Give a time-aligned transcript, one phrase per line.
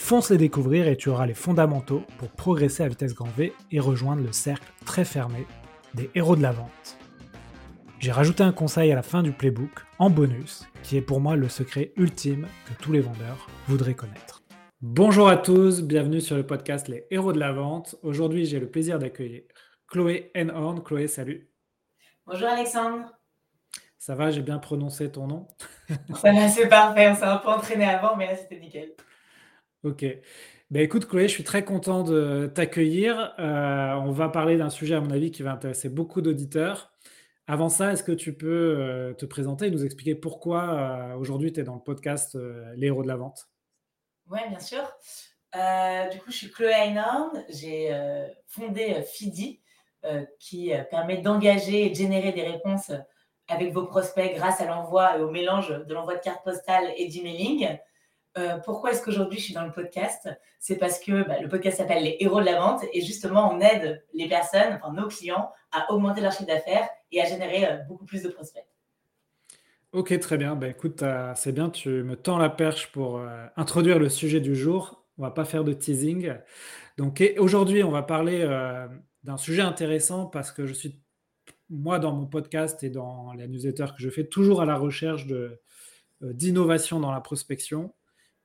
[0.00, 3.78] Fonce les découvrir et tu auras les fondamentaux pour progresser à vitesse grand V et
[3.78, 5.46] rejoindre le cercle très fermé
[5.94, 6.98] des héros de la vente.
[8.00, 11.36] J'ai rajouté un conseil à la fin du playbook, en bonus, qui est pour moi
[11.36, 14.42] le secret ultime que tous les vendeurs voudraient connaître.
[14.80, 17.94] Bonjour à tous, bienvenue sur le podcast Les héros de la vente.
[18.02, 19.42] Aujourd'hui, j'ai le plaisir d'accueillir
[19.86, 20.82] Chloé Enhorn.
[20.82, 21.50] Chloé, salut.
[22.26, 23.04] Bonjour Alexandre.
[23.96, 25.46] Ça va, j'ai bien prononcé ton nom
[26.16, 27.10] Ça va, c'est parfait.
[27.10, 28.94] On s'est un peu entraîné avant, mais là, c'était nickel.
[29.82, 30.04] Ok.
[30.70, 33.34] Ben écoute, Chloé, je suis très content de t'accueillir.
[33.38, 36.92] Euh, on va parler d'un sujet, à mon avis, qui va intéresser beaucoup d'auditeurs.
[37.46, 41.50] Avant ça, est-ce que tu peux euh, te présenter et nous expliquer pourquoi euh, aujourd'hui
[41.52, 42.38] tu es dans le podcast
[42.76, 43.48] Les héros de la vente?
[44.30, 44.82] Oui, bien sûr.
[46.12, 47.42] du coup, je suis Chloé Einhorn.
[47.48, 47.90] J'ai
[48.46, 49.62] fondé FIDI,
[50.38, 52.92] qui permet d'engager et de générer des réponses
[53.48, 57.08] avec vos prospects grâce à l'envoi et au mélange de l'envoi de cartes postales et
[57.08, 57.78] d'emailing.
[58.38, 60.28] Euh, pourquoi est-ce qu'aujourd'hui je suis dans le podcast?
[60.60, 63.60] C'est parce que bah, le podcast s'appelle Les héros de la vente et justement on
[63.60, 68.04] aide les personnes, nos clients, à augmenter leur chiffre d'affaires et à générer euh, beaucoup
[68.04, 68.64] plus de prospects.
[69.92, 70.54] Ok, très bien.
[70.54, 73.20] Bah, écoute, euh, c'est bien, tu me tends la perche pour
[73.56, 75.04] introduire le sujet du jour.
[75.18, 76.32] On va pas faire de teasing.
[76.96, 78.46] Donc aujourd'hui, on va parler
[79.24, 81.02] d'un sujet intéressant parce que je suis,
[81.68, 85.26] moi, dans mon podcast et dans la newsletter que je fais, toujours à la recherche
[86.20, 87.92] d'innovation dans la prospection.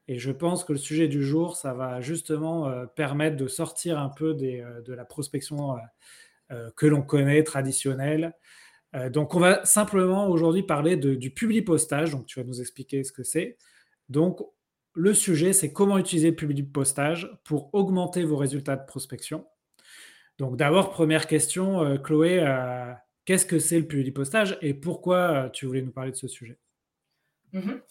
[0.08, 4.00] Et je pense que le sujet du jour, ça va justement euh, permettre de sortir
[4.00, 5.78] un peu euh, de la prospection
[6.52, 8.34] euh, que l'on connaît, traditionnelle.
[9.12, 12.12] donc, on va simplement aujourd'hui parler du public postage.
[12.12, 13.58] Donc, tu vas nous expliquer ce que c'est.
[14.10, 14.40] Donc,
[14.94, 19.46] le sujet, c'est comment utiliser le public postage pour augmenter vos résultats de prospection.
[20.38, 22.46] Donc, d'abord, première question, Chloé,
[23.26, 26.60] qu'est-ce que c'est le public postage et pourquoi tu voulais nous parler de ce sujet?
[27.54, 27.82] Mm-hmm.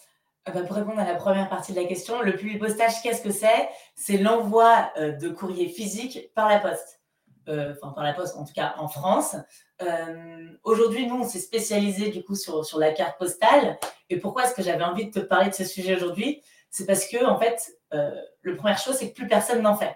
[0.46, 3.22] Ah bah, pour répondre à la première partie de la question, le public postage, qu'est-ce
[3.22, 3.68] que c'est?
[3.94, 7.00] C'est l'envoi euh, de courrier physique par la poste.
[7.48, 9.36] Euh, enfin, par la poste, en tout cas en France.
[9.80, 13.78] Euh, aujourd'hui, nous, on s'est spécialisé du coup sur, sur la carte postale.
[14.10, 16.42] Et pourquoi est-ce que j'avais envie de te parler de ce sujet aujourd'hui?
[16.70, 19.94] C'est parce que, en fait, la première chose, c'est que plus personne n'en fait.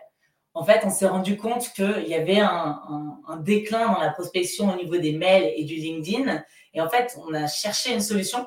[0.55, 2.81] En fait, on s'est rendu compte qu'il y avait un,
[3.27, 6.43] un déclin dans la prospection au niveau des mails et du LinkedIn.
[6.75, 8.47] Et en fait, on a cherché une solution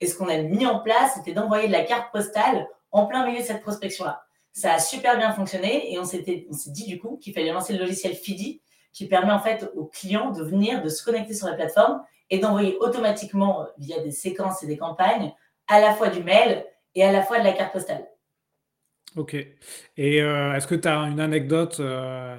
[0.00, 3.26] et ce qu'on a mis en place, c'était d'envoyer de la carte postale en plein
[3.26, 4.22] milieu de cette prospection-là.
[4.52, 7.80] Ça a super bien fonctionné et on s'est dit du coup qu'il fallait lancer le
[7.80, 8.60] logiciel FIDI
[8.92, 12.38] qui permet en fait aux clients de venir, de se connecter sur la plateforme et
[12.38, 15.32] d'envoyer automatiquement via des séquences et des campagnes
[15.68, 18.08] à la fois du mail et à la fois de la carte postale.
[19.16, 19.34] Ok.
[19.34, 22.36] Et euh, est-ce que tu as une anecdote euh,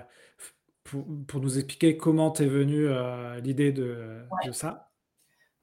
[0.84, 4.89] pour, nous expliquer comment t'es venu euh, l'idée de, de ça?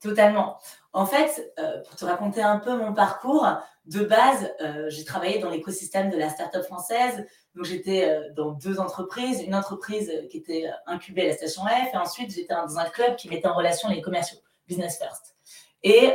[0.06, 0.58] Totalement.
[0.92, 3.44] En fait, euh, pour te raconter un peu mon parcours,
[3.86, 7.26] de base, euh, j'ai travaillé dans l'écosystème de la start-up française.
[7.56, 9.42] Donc, j'étais euh, dans deux entreprises.
[9.42, 11.92] Une entreprise qui était incubée à la station F.
[11.92, 15.34] Et ensuite, j'étais dans un club qui mettait en relation les commerciaux, Business First.
[15.82, 16.14] Et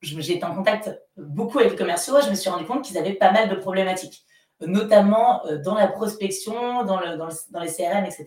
[0.00, 2.20] j'ai été en contact beaucoup avec les commerciaux.
[2.24, 4.24] Je me suis rendu compte qu'ils avaient pas mal de problématiques,
[4.60, 8.26] notamment dans la prospection, dans, dans les CRM, etc.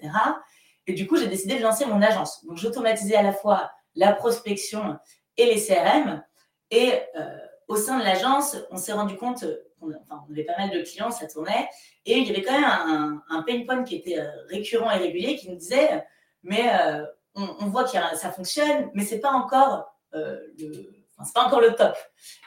[0.88, 2.46] Et du coup, j'ai décidé de lancer mon agence.
[2.46, 4.98] Donc, j'automatisais à la fois la prospection
[5.38, 6.24] et les CRM.
[6.70, 7.38] Et euh,
[7.68, 9.46] au sein de l'agence, on s'est rendu compte,
[9.82, 11.70] on, enfin, on avait pas mal de clients, ça tournait,
[12.06, 15.36] et il y avait quand même un, pain point qui était euh, récurrent et régulier
[15.36, 16.04] qui nous disait,
[16.44, 21.62] mais euh, on, voit que ça fonctionne, mais c'est pas encore le c'est pas encore
[21.62, 21.96] le top.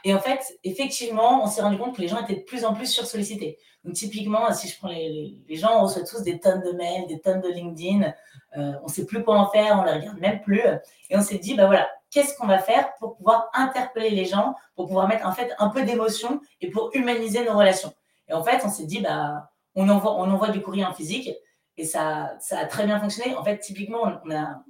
[0.04, 2.74] Et en fait, effectivement, on s'est rendu compte que les gens étaient de plus en
[2.74, 3.58] plus sursollicités.
[3.84, 7.20] Donc, typiquement, si je prends les, gens, on reçoit tous des tonnes de mails, des
[7.20, 8.12] tonnes de LinkedIn.
[8.56, 10.62] Euh, on ne sait plus quoi en faire, on ne les regarde même plus.
[11.10, 14.54] Et on s'est dit, bah voilà, qu'est-ce qu'on va faire pour pouvoir interpeller les gens,
[14.76, 17.92] pour pouvoir mettre en fait un peu d'émotion et pour humaniser nos relations.
[18.28, 21.30] Et en fait, on s'est dit, bah, on envoie, on envoie du courrier en physique
[21.76, 23.34] et ça, ça a très bien fonctionné.
[23.34, 24.62] En fait, typiquement, on a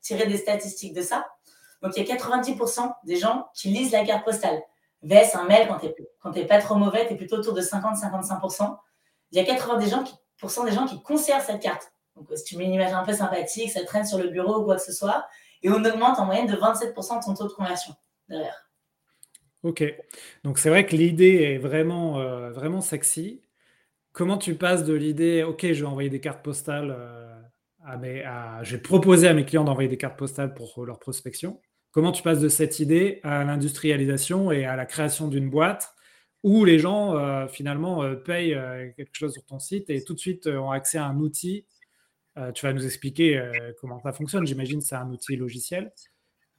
[0.00, 1.26] tiré des statistiques de ça.
[1.84, 4.62] Donc, il y a 90% des gens qui lisent la carte postale.
[5.02, 8.74] VS, un mail, quand tu n'es pas trop mauvais, tu es plutôt autour de 50-55%.
[9.32, 9.80] Il y a 80%
[10.64, 11.92] des gens, qui, conservent cette carte.
[12.16, 14.64] Donc, si tu mets une image un peu sympathique, ça traîne sur le bureau ou
[14.64, 15.26] quoi que ce soit.
[15.62, 17.94] Et on augmente en moyenne de 27% ton taux de conversion
[18.30, 18.70] derrière.
[19.62, 19.84] Ok.
[20.42, 23.42] Donc, c'est vrai que l'idée est vraiment, euh, vraiment sexy.
[24.12, 27.42] Comment tu passes de l'idée, OK, je vais envoyer des cartes postales euh,
[27.84, 28.24] à mes,
[28.62, 31.60] j'ai proposé à mes clients d'envoyer des cartes postales pour leur prospection.
[31.94, 35.94] Comment tu passes de cette idée à l'industrialisation et à la création d'une boîte
[36.42, 40.12] où les gens euh, finalement euh, payent euh, quelque chose sur ton site et tout
[40.12, 41.66] de suite ont accès à un outil.
[42.52, 43.40] tu vas nous expliquer
[43.80, 44.44] comment ça fonctionne.
[44.44, 45.92] J'imagine que c'est un outil logiciel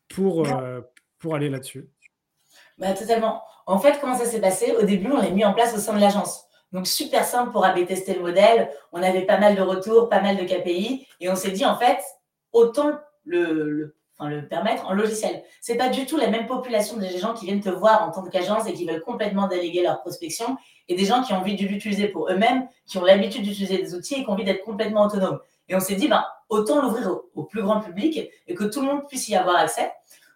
[0.08, 0.48] pour,
[1.20, 1.90] pour aller là-dessus.
[2.78, 3.44] Bah, totalement.
[3.66, 4.72] En fait, comment ça s'est passé?
[4.72, 6.46] Au début, on l'a mis en place au sein de l'agence.
[6.72, 8.70] Donc, super simple pour AB tester le modèle.
[8.94, 11.06] On avait pas mal de retours, pas mal de KPI.
[11.20, 12.00] Et on s'est dit, en fait,
[12.54, 13.98] autant le, le,
[14.50, 15.44] permettre en logiciel.
[15.62, 18.12] Ce n'est pas du tout la même population des gens qui viennent te voir en
[18.12, 20.57] tant qu'agence et qui veulent complètement déléguer leur prospection
[20.88, 23.94] et des gens qui ont envie de l'utiliser pour eux-mêmes, qui ont l'habitude d'utiliser des
[23.94, 25.39] outils et qui ont envie d'être complètement autonomes.
[25.67, 28.81] Et on s'est dit, ben, autant l'ouvrir au, au, plus grand public et que tout
[28.81, 29.91] le monde puisse y avoir accès.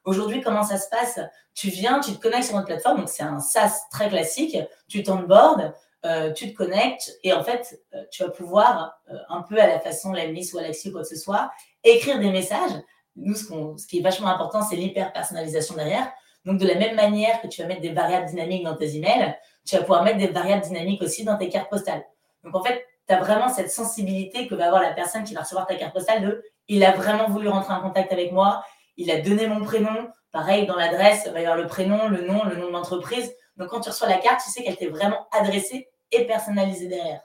[0.06, 1.20] Aujourd'hui, comment ça se passe?
[1.54, 5.04] Tu viens, tu te connectes sur notre plateforme, donc c'est un SaaS très classique, tu
[5.04, 5.74] t'onboardes,
[6.06, 9.68] euh, tu te connectes et en fait, euh, tu vas pouvoir, euh, un peu à
[9.68, 11.52] la façon Lemnis ou Alexis ou quoi que ce soit,
[11.84, 12.72] écrire des messages.
[13.20, 16.12] Nous, ce, qui est vachement important, c'est l'hyper-personnalisation derrière.
[16.46, 19.36] Donc, de la même manière que tu vas mettre des variables dynamiques dans tes emails,
[19.66, 22.04] tu vas pouvoir mettre des variables dynamiques aussi dans tes cartes postales.
[22.44, 25.42] Donc, en fait, tu as vraiment cette sensibilité que va avoir la personne qui va
[25.42, 28.64] recevoir ta carte postale de il a vraiment voulu rentrer en contact avec moi,
[28.96, 30.10] il a donné mon prénom.
[30.32, 33.34] Pareil, dans l'adresse, il va y avoir le prénom, le nom, le nom de l'entreprise.
[33.58, 37.22] Donc, quand tu reçois la carte, tu sais qu'elle t'est vraiment adressée et personnalisée derrière.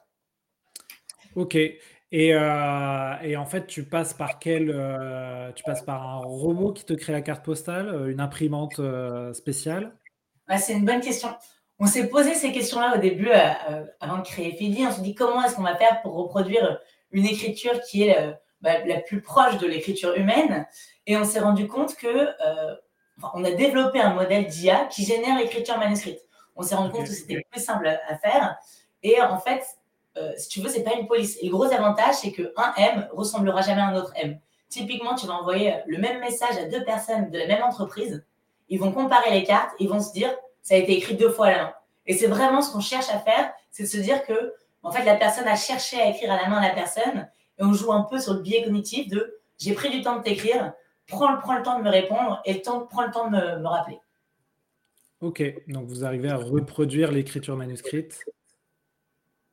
[1.36, 1.56] Ok.
[2.16, 6.72] Et, euh, et en fait, tu passes par quel euh, Tu passes par un robot
[6.72, 8.80] qui te crée la carte postale, euh, une imprimante
[9.32, 9.96] spéciale?
[10.56, 11.30] C'est une bonne question.
[11.80, 13.30] On s'est posé ces questions-là au début,
[13.98, 14.86] avant de créer Fidi.
[14.86, 16.78] On s'est dit comment est-ce qu'on va faire pour reproduire
[17.10, 18.16] une écriture qui est
[18.60, 20.68] bah, la plus proche de l'écriture humaine?
[21.08, 22.28] Et on s'est rendu compte que
[23.34, 26.20] on a développé un modèle d'IA qui génère l'écriture manuscrite
[26.56, 28.56] on s'est rendu compte que c'était plus simple à faire.
[29.02, 29.64] Et en fait,
[30.16, 31.36] euh, si tu veux, c'est pas une police.
[31.40, 34.38] Et le gros avantage, c'est qu'un M ressemblera jamais à un autre M.
[34.68, 38.24] Typiquement, tu vas envoyer le même message à deux personnes de la même entreprise.
[38.68, 41.46] Ils vont comparer les cartes, ils vont se dire, ça a été écrit deux fois
[41.46, 41.74] à la main.
[42.06, 45.04] Et c'est vraiment ce qu'on cherche à faire, c'est de se dire que, en fait,
[45.04, 47.28] la personne a cherché à écrire à la main la personne,
[47.58, 50.22] et on joue un peu sur le biais cognitif de, j'ai pris du temps de
[50.22, 50.72] t'écrire,
[51.06, 53.66] prends, prends, le temps de me répondre, et le temps, prends le temps de me
[53.66, 53.98] rappeler.
[55.20, 58.24] Ok, donc vous arrivez à reproduire l'écriture manuscrite.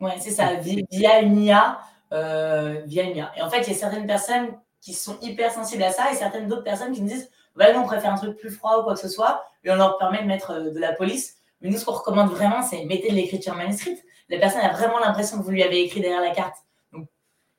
[0.01, 1.79] Oui, c'est ça, via une IA.
[2.11, 3.31] Euh, via une IA.
[3.37, 4.49] Et en fait, il y a certaines personnes
[4.81, 7.79] qui sont hyper sensibles à ça et certaines d'autres personnes qui nous disent bah, nous,
[7.79, 10.21] on préfère un truc plus froid ou quoi que ce soit, et on leur permet
[10.21, 11.37] de mettre euh, de la police.
[11.61, 14.03] Mais nous, ce qu'on recommande vraiment, c'est mettez de l'écriture manuscrite.
[14.29, 16.55] La personne a vraiment l'impression que vous lui avez écrit derrière la carte.
[16.91, 17.07] Donc,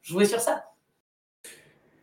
[0.02, 0.64] jouez sur ça.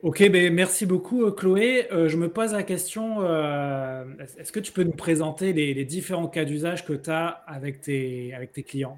[0.01, 1.91] Ok, ben merci beaucoup euh, Chloé.
[1.91, 4.05] Euh, je me pose la question, euh,
[4.37, 8.33] est-ce que tu peux nous présenter les, différents cas d'usage que tu as avec tes,
[8.33, 8.97] avec tes clients?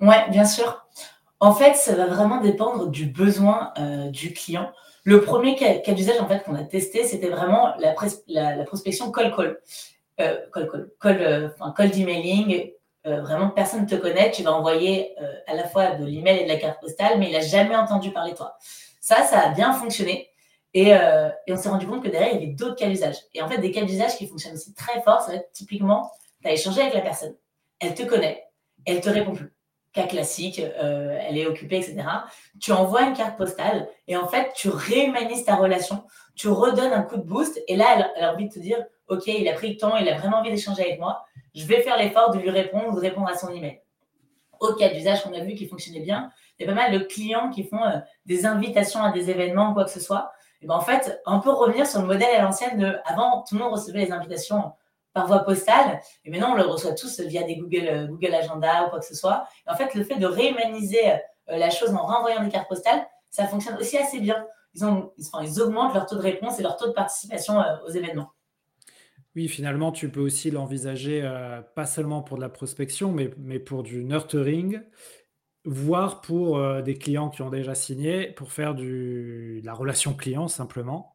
[0.00, 0.86] Oui, bien sûr.
[1.40, 3.72] En fait, ça va vraiment dépendre du besoin
[4.10, 4.70] du client.
[5.04, 7.92] Le premier cas, d'usage en fait, qu'on a testé, c'était vraiment la,
[8.64, 9.58] prospection call-call.
[10.18, 12.72] call-call, call, enfin, call d'emailing.
[13.04, 14.30] vraiment, personne ne te connaît.
[14.30, 15.14] Tu vas envoyer
[15.46, 18.10] à la fois de l'email et de la carte postale, mais il n'a jamais entendu
[18.10, 18.56] parler de toi.
[19.00, 20.30] Ça, ça a bien fonctionné.
[20.76, 23.16] Euh, et, on s'est rendu compte que derrière, il y avait d'autres cas d'usage.
[23.34, 26.12] Et en fait, des cas d'usage qui fonctionnent aussi très fort, ça va être typiquement,
[26.42, 27.34] tu as échangé avec la personne,
[27.80, 28.46] elle te connaît,
[28.86, 29.52] elle te répond plus.
[29.92, 32.04] Cas classique, euh, elle est occupée, etc.
[32.60, 36.04] Tu envoies une carte postale et en fait, tu réhumanises ta relation,
[36.36, 39.26] tu redonnes un coup de boost et là, elle, a envie de te dire, OK,
[39.26, 41.24] il a pris le temps, il a vraiment envie d'échanger avec moi,
[41.56, 43.80] je vais faire l'effort de lui répondre ou de répondre à son email.
[44.60, 47.04] Autre cas d'usage qu'on a vu qui fonctionnait bien, il y a pas mal de
[47.04, 50.30] clients qui font euh, des invitations à des événements, quoi que ce soit.
[50.62, 53.56] Et ben en fait, on peut revenir sur le modèle à l'ancienne de avant, tout
[53.56, 54.72] le monde recevait les invitations
[55.12, 58.86] par voie postale, et maintenant on le reçoit tous via des Google, euh, Google Agenda
[58.86, 59.44] ou quoi que ce soit.
[59.66, 63.46] En fait, le fait de réhumaniser euh, la chose en renvoyant des cartes postales, ça
[63.46, 64.44] fonctionne aussi assez bien.
[64.74, 65.12] Ils, ont,
[65.42, 68.30] ils, augmentent leur taux de réponse et leur taux de participation aux événements.
[69.34, 71.28] Oui, finalement, tu peux aussi l'envisager
[71.74, 74.80] pas seulement pour de la prospection, mais, mais pour du nurturing
[75.64, 80.14] voire pour euh, des clients qui ont déjà signé, pour faire du, de la relation
[80.14, 81.09] client simplement.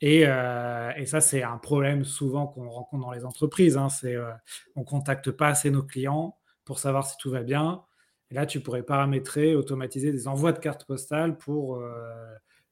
[0.00, 3.76] Et, euh, et ça, c'est un problème souvent qu'on rencontre dans les entreprises.
[3.76, 4.30] Hein, c'est euh,
[4.76, 7.82] on contacte pas assez nos clients pour savoir si tout va bien.
[8.30, 11.82] Et là, tu pourrais paramétrer, automatiser des envois de cartes postales pour,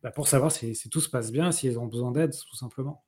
[0.03, 3.03] bah, pour savoir si, si, tout se passe bien, s'ils ont besoin d'aide, tout simplement.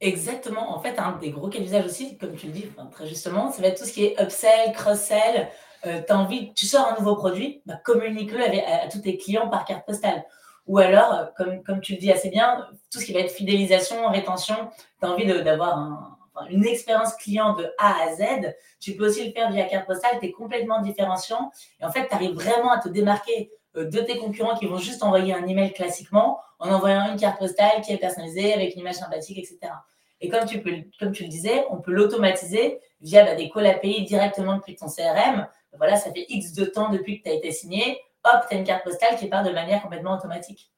[0.00, 0.74] Exactement.
[0.74, 3.60] En fait, un des gros cas d'usage aussi, comme tu le dis très justement, ça
[3.60, 5.48] va être tout ce qui est upsell, cross-sell,
[5.86, 9.86] euh, envie, tu sors un nouveau produit, bah, communique-le à, tous tes clients par carte
[9.86, 10.24] postale.
[10.70, 13.32] Ou alors, euh, comme, comme tu le dis assez bien, tout ce qui va être
[13.32, 14.54] fidélisation, rétention,
[15.00, 16.16] tu as envie d'avoir
[16.48, 20.20] une expérience client de A à Z, tu peux aussi le faire via carte postale,
[20.20, 21.50] tu es complètement différenciant.
[21.80, 25.02] Et en fait, tu arrives vraiment à te démarquer de tes concurrents qui vont juste
[25.02, 28.94] envoyer un email classiquement en envoyant une carte postale qui est personnalisée avec une image
[28.94, 29.72] sympathique, etc.
[30.20, 33.66] Et comme tu, peux, comme tu le disais, on peut l'automatiser via bah, des calls
[33.66, 35.48] API directement depuis ton CRM.
[35.76, 37.98] Voilà, ça fait X de temps depuis que tu as été signé.
[38.24, 40.70] Hop, tu as une carte postale qui part de manière complètement automatique.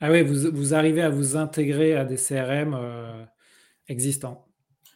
[0.00, 3.24] Ah oui, vous, vous arrivez à vous intégrer à des CRM euh,
[3.88, 4.44] existants.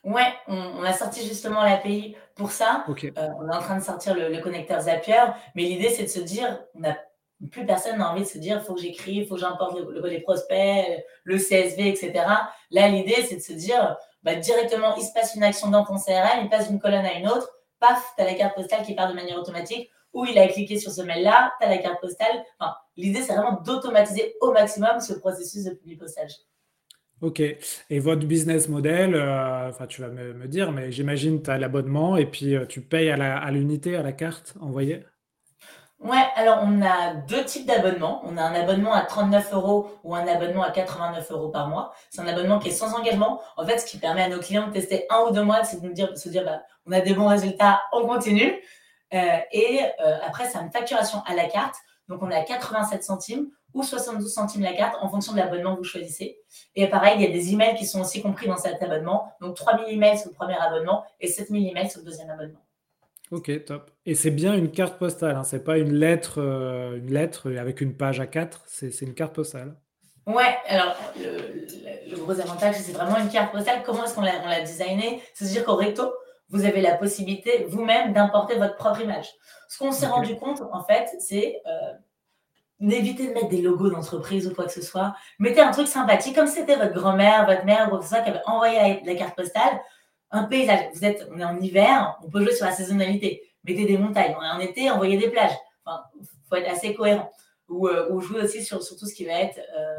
[0.06, 2.84] Ouais, on, a sorti justement l'API pour ça.
[2.88, 3.10] Euh,
[3.40, 6.60] on est en train de sortir le, connecteur Zapier, mais l'idée c'est de se dire,
[6.74, 6.96] on a,
[7.50, 9.76] plus personne n'a envie de se dire, il faut que j'écris, il faut que j'importe
[10.04, 12.12] les prospects, le CSV, etc.
[12.70, 15.96] Là, l'idée c'est de se dire, bah, directement, il se passe une action dans ton
[15.96, 17.50] CRM, il passe d'une colonne à une autre,
[17.80, 20.78] paf, tu as la carte postale qui part de manière automatique ou il a cliqué
[20.78, 22.44] sur ce mail-là, tu as la carte postale.
[22.58, 26.32] Enfin, L'idée, c'est vraiment d'automatiser au maximum ce processus de publipostage.
[27.20, 27.40] Ok.
[27.40, 32.26] Et votre business model, euh, tu vas me, dire, mais j'imagine tu as l'abonnement et
[32.26, 35.04] puis euh, tu payes à l'unité, à, la carte envoyée?
[35.98, 38.20] Ouais, alors on a deux types d'abonnements.
[38.24, 41.92] On a un abonnement à 39 euros ou un abonnement à 89 euros par mois.
[42.10, 43.40] C'est un abonnement qui est sans engagement.
[43.56, 45.80] En fait, ce qui permet à nos clients de tester un ou deux mois, c'est
[45.80, 48.62] de nous dire, de se dire, bah, on a des bons résultats, on continue.
[49.14, 51.76] Euh, et euh, après, c'est une facturation à la carte.
[52.08, 55.78] Donc, on a 87 centimes ou 72 centimes la carte en fonction de l'abonnement que
[55.78, 56.38] vous choisissez.
[56.74, 59.32] Et pareil, il y a des emails qui sont aussi compris dans cet abonnement.
[59.40, 62.60] Donc, 3000 emails sur le premier abonnement et 7000 emails sur le deuxième abonnement.
[63.32, 63.90] Ok, top.
[64.04, 65.42] Et c'est bien une carte postale, hein.
[65.42, 69.34] c'est pas une lettre, euh, une lettre avec une page à 4, c'est une carte
[69.34, 69.76] postale.
[70.26, 73.82] Ouais, alors le, gros avantage, c'est vraiment une carte postale.
[73.84, 76.12] Comment est-ce qu'on l'a designé C'est-à-dire qu'au recto,
[76.48, 79.28] vous avez la possibilité vous-même d'importer votre propre image.
[79.68, 81.92] Ce qu'on s'est rendu compte, en fait, c'est euh,
[82.80, 85.14] d'éviter de mettre des logos d'entreprise ou quoi que ce soit.
[85.38, 88.20] Mettez un truc sympathique, comme c'était votre grand-mère, votre mère ou quoi que ce soit
[88.20, 89.80] qui avait envoyé la, carte postale.
[90.30, 90.90] Un paysage.
[90.94, 93.42] Vous êtes, on est en hiver, on peut jouer sur la saisonnalité.
[93.64, 94.34] Mettez des montagnes.
[94.38, 95.56] On est en été, envoyez des plages.
[95.84, 96.02] Enfin,
[96.48, 97.30] faut être assez cohérent.
[97.68, 99.96] Ou, euh, jouer aussi sur, sur, tout ce qui va être euh,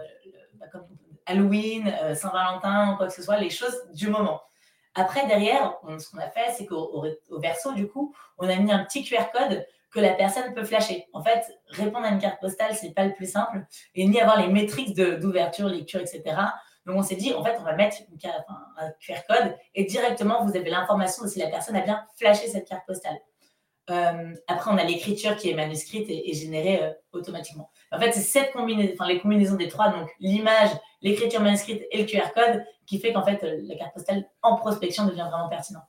[0.54, 0.86] bah, comme
[1.26, 4.42] Halloween, euh, Saint-Valentin, quoi que ce soit, les choses du moment.
[4.98, 8.72] Après, derrière, ce qu'on a fait, c'est qu'au au verso, du coup, on a mis
[8.72, 11.06] un petit QR code que la personne peut flasher.
[11.14, 13.64] En fait, répondre à une carte postale, c'est pas le plus simple,
[13.94, 16.24] et ni avoir les métriques d'ouverture, lecture, etc.
[16.88, 20.58] Donc, on s'est dit, en fait, on va mettre un QR code et directement, vous
[20.58, 23.20] avez l'information de si la personne a bien flashé cette carte postale.
[23.92, 27.70] Euh, après, on a l'écriture qui est manuscrite et, générée euh, automatiquement.
[27.92, 30.70] En fait, c'est cette combinaison, enfin, les combinaisons des trois, donc l'image,
[31.02, 34.56] l'écriture manuscrite et le QR code, qui fait qu'en fait, euh, la carte postale en
[34.56, 35.84] prospection devient vraiment pertinent.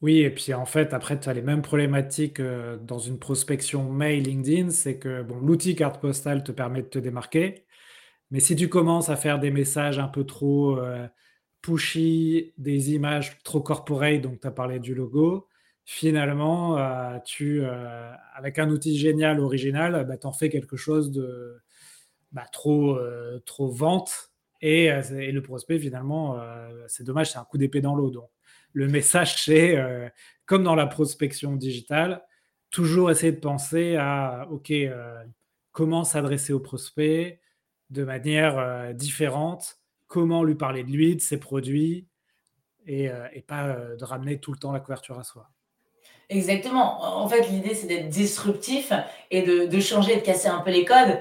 [0.00, 4.22] Oui, et puis en fait, après, tu as les mêmes problématiques dans une prospection mail
[4.22, 7.66] LinkedIn, c'est que bon, l'outil carte postale te permet de te démarquer,
[8.30, 10.78] mais si tu commences à faire des messages un peu trop
[11.62, 15.47] pushy, des images trop corporate, donc tu as parlé du logo,
[15.90, 21.10] finalement, euh, tu, euh, avec un outil génial, original, bah, tu en fais quelque chose
[21.10, 21.62] de
[22.30, 24.30] bah, trop, euh, trop vente.
[24.60, 26.38] Et, le prospect, finalement,
[26.88, 28.10] c'est dommage, c'est un coup d'épée dans l'eau.
[28.10, 28.28] Donc,
[28.74, 29.78] le message, c'est
[30.44, 32.22] comme dans la prospection digitale,
[32.70, 34.70] toujours essayer de penser à, OK,
[35.72, 37.40] comment s'adresser au prospect
[37.88, 42.08] de manière différente, comment lui parler de lui, de ses produits,
[42.84, 45.50] et, et pas de ramener tout le temps la couverture à soi.
[46.30, 47.02] Exactement.
[47.02, 48.92] En fait, l'idée, c'est d'être disruptif
[49.30, 51.20] et de, changer, de casser un peu les codes.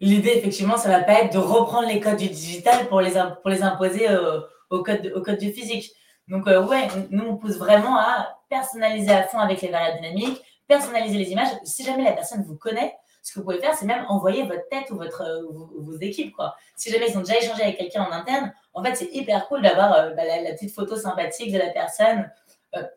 [0.00, 3.16] L'idée, effectivement, ça ne va pas être de reprendre les codes du digital pour les,
[3.16, 5.92] imposer euh, au, code, du physique.
[6.26, 10.42] Donc, euh, ouais, nous, on pousse vraiment à personnaliser à fond avec les variables dynamiques,
[10.66, 11.50] personnaliser les images.
[11.62, 14.68] Si jamais la personne vous connaît, ce que vous pouvez faire, c'est même envoyer votre
[14.68, 15.46] tête ou votre,
[15.78, 16.34] vos, équipes.
[16.34, 16.56] Quoi.
[16.74, 19.62] Si jamais ils ont déjà échangé avec quelqu'un en interne, en fait, c'est hyper cool
[19.62, 22.24] d'avoir euh, bah, la, petite photo sympathique de la personne euh,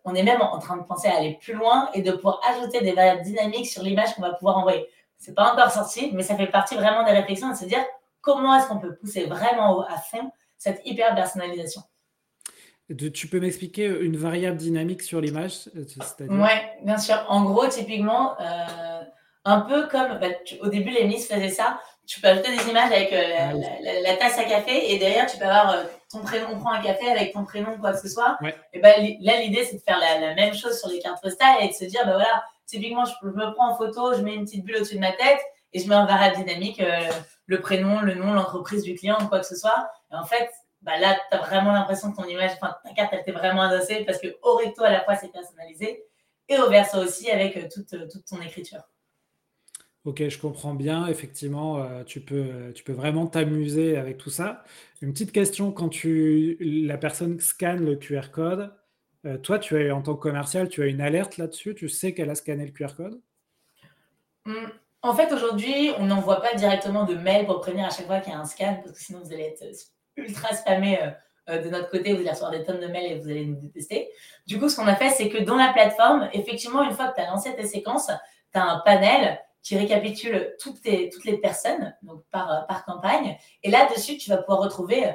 [0.03, 2.81] on est même en train de penser à aller plus loin et de pouvoir ajouter
[2.81, 4.87] des variables dynamiques sur l'image qu'on va pouvoir envoyer.
[5.17, 7.83] C'est pas encore sorti, mais ça fait partie vraiment des réflexions de se dire
[8.21, 11.81] comment est-ce qu'on peut pousser vraiment à fond cette hyper personnalisation.
[13.13, 15.85] Tu peux m'expliquer une variable dynamique sur l'image euh,
[16.29, 16.49] Oui,
[16.83, 17.25] bien sûr.
[17.29, 19.01] En gros, typiquement, euh,
[19.43, 20.27] un peu comme bah,
[20.61, 23.53] au début, les Miss faisaient ça tu peux ajouter des images avec euh, ah
[24.03, 26.81] la, tasse à café et derrière tu peux avoir euh, ton prénom, on prend un
[26.81, 28.37] café avec ton prénom, quoi que ce soit.
[28.73, 31.69] Et ben là, l'idée c'est de faire la, même chose sur les cartes postales et
[31.69, 34.63] de se dire, ben voilà, typiquement, je, me prends en photo, je mets une petite
[34.63, 35.39] bulle au-dessus de ma tête
[35.73, 37.09] et je mets en variable dynamique euh,
[37.47, 39.89] le prénom, le nom, l'entreprise du client, quoi que ce soit.
[40.11, 40.49] Et en fait,
[40.81, 43.63] bah là, tu as vraiment l'impression que ton image, enfin, ta carte, elle était vraiment
[43.63, 46.03] adossée parce que au recto, à la fois, c'est personnalisé
[46.47, 48.81] et au verso aussi avec toute, toute ton écriture.
[50.05, 51.07] Ok, je comprends bien.
[51.07, 54.63] Effectivement, euh, tu peux, tu peux vraiment t'amuser avec tout ça.
[55.01, 58.71] Une petite question, quand tu, la personne scanne le QR code,
[59.25, 62.13] euh, toi, tu es en tant que commercial, tu as une alerte là-dessus, tu sais
[62.13, 63.19] qu'elle a scanné le QR code?
[64.45, 64.67] Mmh.
[65.01, 68.33] En fait, aujourd'hui, on n'envoie pas directement de mail pour prévenir à chaque fois qu'il
[68.33, 69.63] y a un scan, parce que sinon vous allez être
[70.17, 71.09] ultra spammé euh,
[71.49, 73.55] euh, de notre côté, vous allez recevoir des tonnes de mails et vous allez nous
[73.55, 74.09] détester.
[74.45, 77.15] Du coup, ce qu'on a fait, c'est que dans la plateforme, effectivement, une fois que
[77.15, 78.11] tu as lancé tes séquences,
[78.51, 83.35] tu as un panel qui récapitule toutes, les personnes donc par, euh, par campagne.
[83.63, 85.11] Et là-dessus, tu vas pouvoir retrouver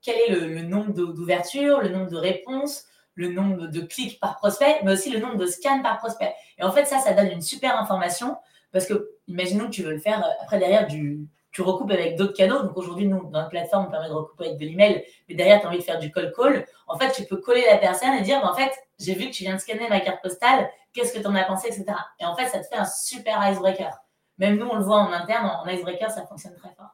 [0.00, 4.80] quel est le, nombre d'ouvertures, le nombre de réponses, le nombre de clics par prospect,
[4.82, 6.34] mais aussi le nombre de scans par prospect.
[6.58, 8.36] Et en fait, ça, ça donne une super information
[8.72, 12.34] parce que, imaginons que tu veux le faire après derrière du, tu recoupes avec d'autres
[12.34, 12.62] canaux.
[12.62, 15.60] Donc aujourd'hui, nous, dans la plateforme, on permet de recouper avec de l'email, mais derrière,
[15.60, 16.66] tu as envie de faire du call call.
[16.88, 19.44] En fait, tu peux coller la personne et dire, en fait, j'ai vu que tu
[19.44, 21.84] viens de scanner ma carte postale, qu'est-ce que tu en as pensé, etc.
[22.18, 23.96] Et en fait, ça te fait un super icebreaker.
[24.38, 26.92] Même nous, on le voit en interne, en icebreaker, ça fonctionne très fort.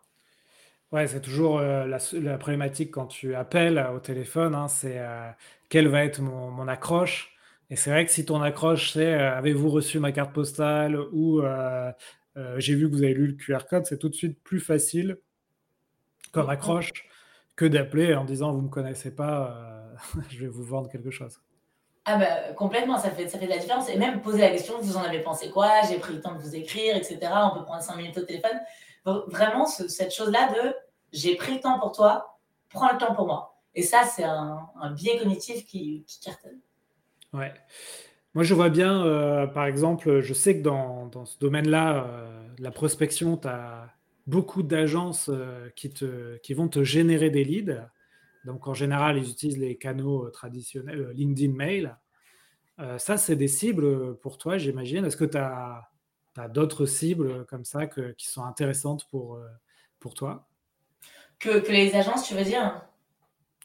[0.93, 5.31] Ouais, c'est toujours euh, la, problématique quand tu appelles au téléphone, hein, c'est euh,
[5.71, 7.35] quelle va être mon, accroche.
[7.71, 10.99] Et c'est vrai que si ton accroche, c'est euh, avez-vous reçu ma carte postale?
[11.13, 11.41] ou
[12.41, 14.61] euh, j'ai vu que vous avez lu le QR code, c'est tout de suite plus
[14.61, 15.19] facile
[16.33, 16.91] comme accroche
[17.57, 21.11] que d'appeler en disant vous ne me connaissez pas, euh, je vais vous vendre quelque
[21.11, 21.41] chose.
[22.07, 23.89] Ah bah complètement, ça fait, ça fait de la différence.
[23.91, 25.83] Et même poser la question, vous en avez pensé quoi?
[25.89, 27.19] J'ai pris le temps de vous écrire, etc.
[27.53, 28.59] On peut prendre 5 minutes au téléphone.
[29.05, 30.75] vraiment, cette chose-là de
[31.13, 32.39] j'ai pris le temps pour toi,
[32.71, 33.61] prends le temps pour moi.
[33.75, 36.59] Et ça, c'est un, biais cognitif qui, qui cartonne.
[37.33, 37.53] Ouais.
[38.35, 42.71] Moi, je vois bien, euh, par exemple, je sais que dans, ce domaine-là, euh, la
[42.71, 43.93] prospection, tu as
[44.27, 45.93] beaucoup d'agences euh, qui,
[46.43, 47.89] qui vont te générer des leads.
[48.45, 51.97] Donc, en général, ils utilisent les canaux traditionnels, LinkedIn Mail.
[52.97, 55.05] ça, c'est des cibles pour toi, j'imagine.
[55.05, 55.91] Est-ce que tu as,
[56.49, 59.39] d'autres cibles comme ça qui sont intéressantes pour,
[59.99, 60.49] pour toi?
[61.39, 62.81] Que, que les agences, tu veux dire?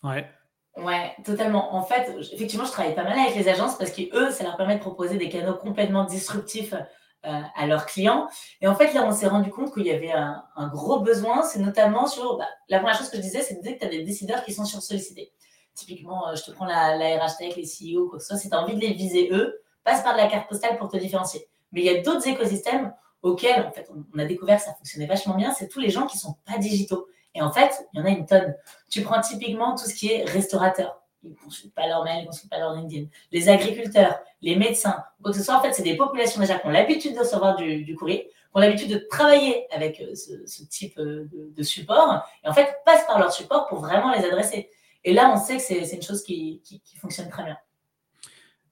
[0.03, 0.29] Ouais.
[0.77, 1.73] Ouais, totalement.
[1.73, 4.75] En fait, effectivement, je travaille pas mal avec les agences parce qu'eux, ça leur permet
[4.75, 8.27] de proposer des canaux complètement disruptifs euh, à leurs clients.
[8.61, 11.43] Et en fait, là, on s'est rendu compte qu'il y avait un, gros besoin.
[11.43, 12.37] C'est notamment sur.
[12.37, 14.65] Bah, la première chose que je disais, c'est que tu as des décideurs qui sont
[14.65, 15.31] sursollicités.
[15.73, 18.37] Typiquement, euh, je te prends la, la RH Tech, les CEO, quoi que ce soit.
[18.37, 20.89] Si tu as envie de les viser, eux, passe par de la carte postale pour
[20.89, 21.47] te différencier.
[21.71, 25.07] Mais il y a d'autres écosystèmes auxquels, en fait, on, a découvert que ça fonctionnait
[25.07, 25.53] vachement bien.
[25.53, 27.07] C'est tous les gens qui sont pas digitaux.
[27.35, 28.55] Et en fait, il y en a une tonne.
[28.89, 31.01] Tu prends typiquement tout ce qui est restaurateur.
[31.23, 33.07] Ils ne consultent pas leur mail, ils ne consultent pas leur LinkedIn.
[33.31, 36.67] Les agriculteurs, les médecins, quoi que ce soit, en fait, c'est des populations déjà qui
[36.67, 40.97] ont l'habitude de recevoir du, courrier, qui ont l'habitude de travailler avec euh, ce, type
[40.97, 44.69] euh, de, support, et en fait, passent par leur support pour vraiment les adresser.
[45.03, 46.61] Et là, on sait que c'est une chose qui,
[47.01, 47.57] fonctionne très bien.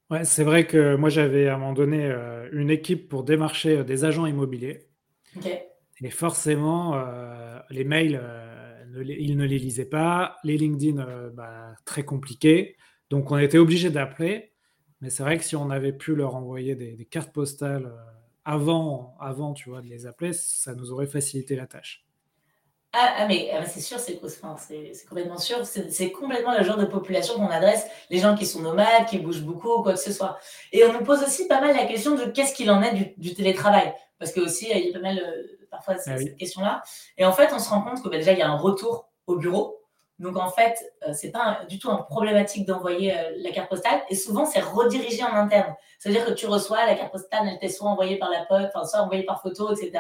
[0.10, 3.84] Ouais, c'est vrai que moi, j'avais à un moment donné euh, une équipe pour démarcher
[3.84, 4.88] des agents immobiliers.
[6.04, 7.02] Et forcément,
[7.70, 8.22] les mails
[9.02, 10.38] il ne les lisait pas.
[10.44, 12.78] Les LinkedIn, euh, bah, très compliqué.
[13.10, 14.52] Donc, on était obligé d'appeler.
[15.02, 18.12] Mais c'est vrai que si on avait pu leur envoyer des, cartes postales euh,
[18.46, 22.06] avant, avant, tu vois, de les appeler, ça nous aurait facilité la tâche.
[22.96, 25.66] Ah, ah mais ah, c'est sûr, c'est complètement sûr.
[25.66, 29.42] C'est complètement le genre de population qu'on adresse, les gens qui sont nomades, qui bougent
[29.42, 30.38] beaucoup, quoi que ce soit.
[30.72, 33.34] Et on nous pose aussi pas mal la question de qu'est-ce qu'il en est du,
[33.34, 33.94] télétravail.
[34.24, 36.82] Parce que aussi, il y a pas mal euh, parfois ah cette question-là.
[37.18, 39.10] Et en fait, on se rend compte que bah, déjà, il y a un retour
[39.28, 39.82] au bureau.
[40.18, 43.68] Donc, en fait, ce euh, c'est pas du tout un problématique d'envoyer euh, la carte
[43.68, 44.02] postale.
[44.10, 45.76] Et souvent, c'est redirigé en interne.
[46.00, 48.88] C'est-à-dire que tu reçois la carte postale, elle t'est soit envoyée par la poste, enfin,
[48.88, 49.92] soit envoyée par photo, etc.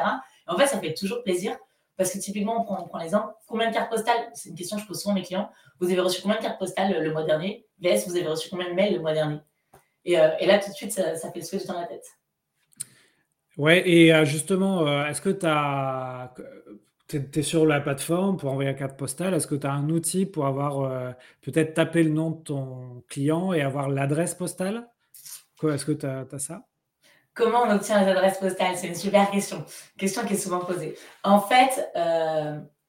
[0.47, 1.57] Et en fait, ça fait toujours plaisir.
[1.97, 4.31] Parce que typiquement, on prend, on prend l'exemple, combien de cartes postales?
[4.35, 5.49] C'est une question que je pose souvent à mes clients.
[5.81, 7.67] Vous avez reçu combien de cartes postales le, mois dernier?
[7.81, 9.39] VS, vous avez reçu combien de mails le mois dernier?
[10.05, 12.05] Et, euh, et, là, tout de suite, ça, ça fait le switch dans la tête.
[13.57, 16.33] Ouais, et euh, justement, euh, est-ce que tu as.
[17.11, 19.35] Es, sur la plateforme pour envoyer la carte postale?
[19.35, 21.11] Est-ce que tu as un outil pour avoir euh,
[21.41, 24.89] peut-être taper le nom de ton client et avoir l'adresse postale?
[25.61, 26.63] Est-ce que tu as, ça?
[27.35, 28.75] Comment on obtient les adresses postales?
[28.77, 29.63] C'est une super question.
[29.97, 30.95] Question qui est souvent posée.
[31.23, 31.87] En fait,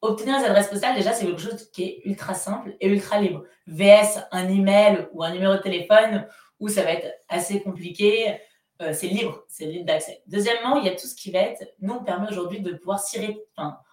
[0.00, 3.44] obtenir les adresses postales, déjà, c'est quelque chose qui est ultra simple et ultra libre.
[3.66, 6.26] VS, un email ou un numéro de téléphone,
[6.60, 8.38] où ça va être assez compliqué.
[8.82, 10.22] Euh, c'est libre, c'est libre d'accès.
[10.26, 13.00] Deuxièmement, il y a tout ce qui va être, nous, on permet aujourd'hui de pouvoir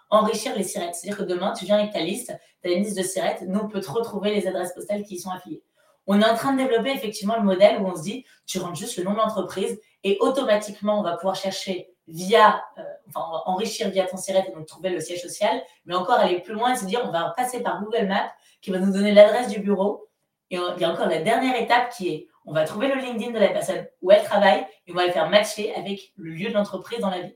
[0.09, 0.95] enrichir les sirettes.
[0.95, 3.59] C'est-à-dire que demain, tu viens avec ta liste, tu as une liste de sirettes, nous,
[3.59, 5.63] on peut te retrouver les adresses postales qui y sont affiliées.
[6.07, 8.75] On est en train de développer effectivement le modèle où on se dit, tu rentres
[8.75, 13.89] juste le nom de l'entreprise et automatiquement, on va pouvoir chercher via, euh, enfin, enrichir
[13.89, 16.75] via ton sirette et donc trouver le siège social, mais encore aller plus loin et
[16.75, 20.07] se dire, on va passer par Google Maps qui va nous donner l'adresse du bureau.
[20.49, 23.31] Et il y a encore la dernière étape qui est, on va trouver le LinkedIn
[23.31, 26.49] de la personne où elle travaille et on va le faire matcher avec le lieu
[26.49, 27.33] de l'entreprise dans la vie.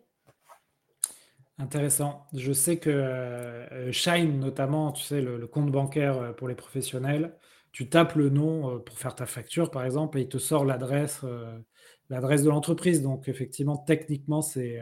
[1.57, 2.27] Intéressant.
[2.33, 7.33] Je sais que euh, Shine, notamment, tu sais, le, compte bancaire euh, pour les professionnels,
[7.71, 10.65] tu tapes le nom euh, pour faire ta facture, par exemple, et il te sort
[10.65, 11.21] l'adresse
[12.09, 13.01] l'adresse de l'entreprise.
[13.01, 14.81] Donc, effectivement, techniquement, c'est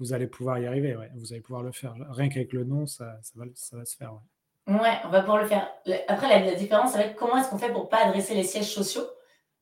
[0.00, 0.96] vous allez pouvoir y arriver.
[0.96, 1.08] Ouais.
[1.14, 1.94] Vous allez pouvoir le faire.
[2.10, 4.12] Rien qu'avec le nom, ça, ça, va, ça va se faire.
[4.66, 4.98] Ouais.
[5.04, 5.70] on va pouvoir le faire.
[6.08, 9.04] Après, la, différence, avec comment est-ce qu'on fait pour pas adresser les sièges sociaux?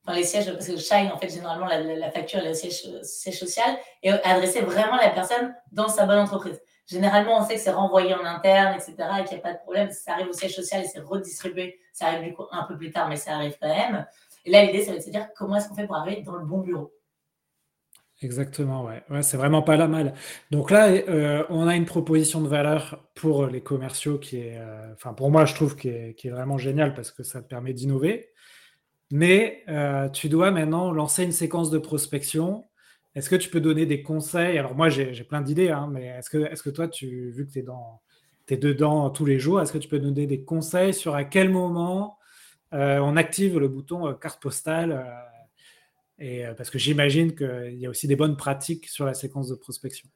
[0.06, 3.38] Enfin, les sièges, parce que Shine, en fait, généralement, la, facture est au siège, siège
[3.38, 6.60] social, et adresser vraiment la personne dans sa bonne entreprise.
[6.86, 9.58] Généralement, on sait que c'est renvoyé en interne, etc., et qu'il n'y a pas de
[9.58, 9.90] problème.
[9.90, 11.80] Ça arrive au siège social et c'est redistribué.
[11.92, 14.06] Ça arrive du coup un peu plus tard, mais ça arrive quand même.
[14.44, 16.22] Et là, l'idée, ça va être de se dire comment est-ce qu'on fait pour arriver
[16.22, 16.92] dans le bon bureau?
[18.22, 19.02] Exactement, ouais.
[19.10, 20.14] ouais c'est vraiment pas la mal.
[20.50, 24.92] Donc là, euh, on a une proposition de valeur pour les commerciaux qui est, euh,
[24.94, 27.74] enfin pour moi, je trouve qui est, qui est vraiment génial parce que ça permet
[27.74, 28.30] d'innover.
[29.10, 32.64] Mais euh, tu dois maintenant lancer une séquence de prospection
[33.16, 34.58] est-ce que tu peux donner des conseils?
[34.58, 37.52] Alors moi, j'ai plein d'idées, hein, mais est-ce que, est que toi, tu, vu que
[37.52, 41.24] tu es, dedans tous les jours, est-ce que tu peux donner des conseils sur à
[41.24, 42.18] quel moment
[42.74, 45.02] euh, on active le bouton euh, carte postale
[46.18, 49.54] et, Parce que j'imagine qu'il y a aussi des bonnes pratiques sur la séquence de
[49.54, 50.10] prospection.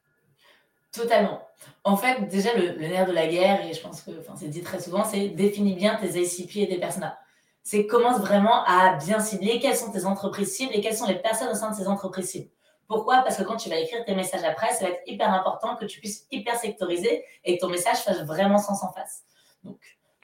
[0.92, 1.40] Totalement.
[1.84, 4.78] En fait, déjà, le, nerf de la guerre, et je pense que c'est dit très
[4.78, 7.16] souvent, c'est définis bien tes ICP et tes personas.
[7.62, 11.18] C'est commence vraiment à bien cibler quelles sont tes entreprises cibles et quelles sont les
[11.18, 12.50] personnes au sein de ces entreprises cibles.
[12.90, 13.22] Pourquoi?
[13.22, 15.84] Parce que quand tu vas écrire tes messages après, ça va être hyper important que
[15.84, 19.22] tu puisses hyper sectoriser et que ton message fasse vraiment sens en face.
[19.62, 19.78] Donc,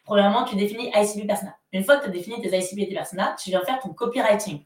[0.05, 1.57] premièrement, tu définis ICP persona.
[1.72, 3.90] Une fois que tu as défini tes ICP et tes personas, tu viens faire ton
[3.90, 4.64] copywriting.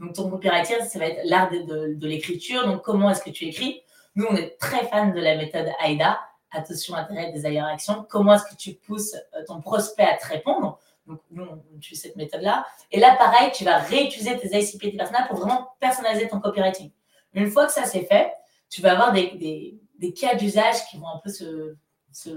[0.00, 2.66] Donc, ton copywriting, ça va être l'art de, l'écriture.
[2.66, 3.82] Donc, comment est-ce que tu écris?
[4.16, 6.18] Nous, on est très fans de la méthode AIDA.
[6.50, 8.04] Attention, intérêt, désir, action.
[8.08, 10.79] Comment est-ce que tu pousses euh, ton prospect à te répondre?
[11.10, 12.64] Donc, nous, on utilise cette méthode-là.
[12.92, 16.40] Et là, pareil, tu vas réutiliser tes ICP et tes personas pour vraiment personnaliser ton
[16.40, 16.90] copywriting.
[17.34, 18.32] Une fois que ça c'est fait,
[18.68, 21.76] tu vas avoir des, des, cas d'usage qui vont un peu se,
[22.12, 22.30] se,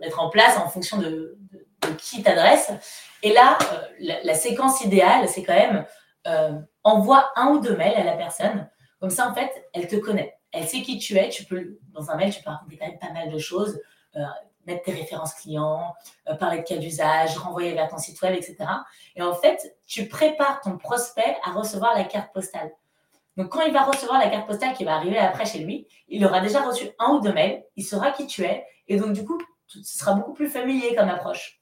[0.00, 2.70] mettre en place en fonction de, de, qui t'adresse.
[3.22, 5.84] Et là, euh, la, séquence idéale, c'est quand même
[6.26, 6.52] euh,
[6.84, 8.68] envoie un ou deux mails à la personne.
[9.00, 10.38] Comme ça, en fait, elle te connaît.
[10.52, 11.28] Elle sait qui tu es.
[11.28, 13.80] Tu peux, dans un mail, tu peux raconter quand même pas mal de choses.
[14.16, 14.24] Euh,
[14.66, 15.94] mettre tes références clients,
[16.38, 18.56] parler de cas d'usage, renvoyer vers ton site web, etc.
[19.14, 22.72] Et en fait, tu prépares ton prospect à recevoir la carte postale.
[23.36, 26.24] Donc, quand il va recevoir la carte postale qui va arriver après chez lui, il
[26.24, 29.24] aura déjà reçu un ou deux mails, il saura qui tu es, et donc, du
[29.24, 31.60] coup, ce sera beaucoup plus familier comme approche.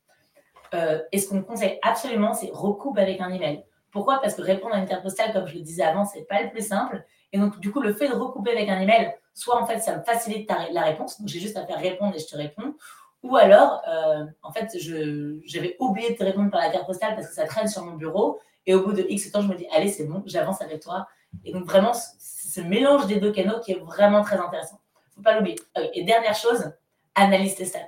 [0.75, 3.65] Euh, et ce qu'on conseille absolument, c'est recoupe avec un email.
[3.91, 4.21] Pourquoi?
[4.21, 6.51] Parce que répondre à une carte postale, comme je le disais avant, c'est pas le
[6.51, 7.05] plus simple.
[7.35, 9.97] Et donc, du coup, le fait de recouper avec un email, soit en fait, ça
[9.97, 12.77] me facilite la réponse, donc j'ai juste à faire répondre et je te réponds.
[13.25, 17.27] Ou alors, euh, en fait, j'avais oublié de te répondre par la carte postale parce
[17.27, 18.39] que ça traîne sur mon bureau.
[18.67, 21.09] Et au bout de X temps, je me dis, allez, c'est bon, j'avance avec toi.
[21.45, 24.79] Et donc, vraiment, ce mélange des deux canaux qui est vraiment très intéressant.
[24.95, 25.57] Il ne faut pas l'oublier.
[25.75, 26.71] Ah et dernière chose,
[27.17, 27.81] analyse tes stats.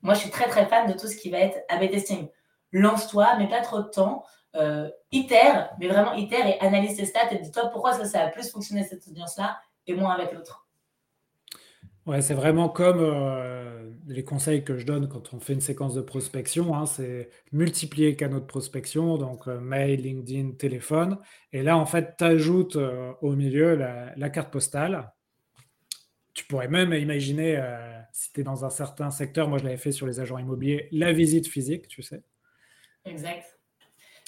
[0.00, 2.28] Moi, je suis très, très fan de tout ce qui va être A-B testing.
[2.72, 4.24] Lance-toi, mais pas trop de temps.
[4.56, 8.28] Euh, itère, mais vraiment itère et analyse tes stats et dis-toi pourquoi ça, ça a
[8.28, 10.68] plus fonctionné cette audience-là et moins avec l'autre.
[12.08, 15.92] Ouais, c'est vraiment comme euh, les conseils que je donne quand on fait une séquence
[15.92, 16.74] de prospection.
[16.74, 21.18] Hein, c'est multiplier les canaux de prospection, donc euh, mail, LinkedIn, téléphone.
[21.52, 25.12] Et là, en fait, tu ajoutes euh, au milieu la, carte postale.
[26.32, 27.62] Tu pourrais même imaginer,
[28.12, 30.88] si tu es dans un certain secteur, moi je l'avais fait sur les agents immobiliers,
[30.92, 32.22] la visite physique, tu sais.
[33.04, 33.57] Exact.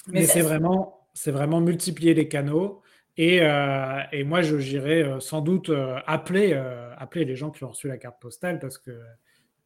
[0.07, 2.81] Mais, c'est vraiment, c'est vraiment multiplier les canaux.
[3.19, 6.53] Euh, et, moi, j'irai euh, sans doute euh, appeler,
[6.97, 8.99] appeler les gens qui ont reçu la carte postale parce que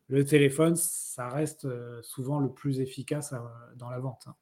[0.08, 1.68] le téléphone, ça reste
[2.04, 3.34] souvent le plus efficace
[3.76, 4.26] dans la vente.
[4.28, 4.36] Hein.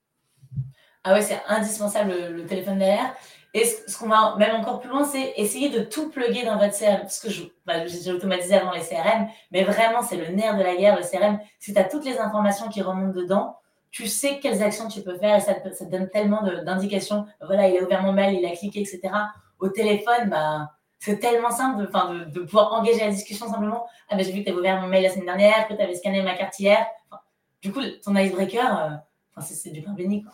[1.05, 3.13] Ah ouais, c'est indispensable le, téléphone derrière.
[3.53, 6.77] Et ce, qu'on va même encore plus loin, c'est essayer de tout plugger dans votre
[6.77, 7.01] CRM.
[7.01, 7.27] Parce que
[7.65, 11.03] bah, j'ai automatisé avant les CRM, mais vraiment, c'est le nerf de la guerre, le
[11.03, 11.39] CRM.
[11.59, 13.57] Si tu as toutes les informations qui remontent dedans,
[13.93, 17.27] tu sais quelles actions tu peux faire et ça te, donne tellement d'indications.
[17.45, 19.01] Voilà, il a ouvert mon mail, il a cliqué, etc.
[19.59, 21.85] Au téléphone, bah, c'est tellement simple
[22.31, 23.85] de, pouvoir engager la discussion simplement.
[24.09, 25.81] Ah, ben j'ai vu que tu avais ouvert mon mail la semaine dernière, que tu
[25.81, 26.83] avais scanné ma carte hier.
[27.61, 28.99] du coup, ton icebreaker,
[29.37, 30.25] euh, c'est du pain béni.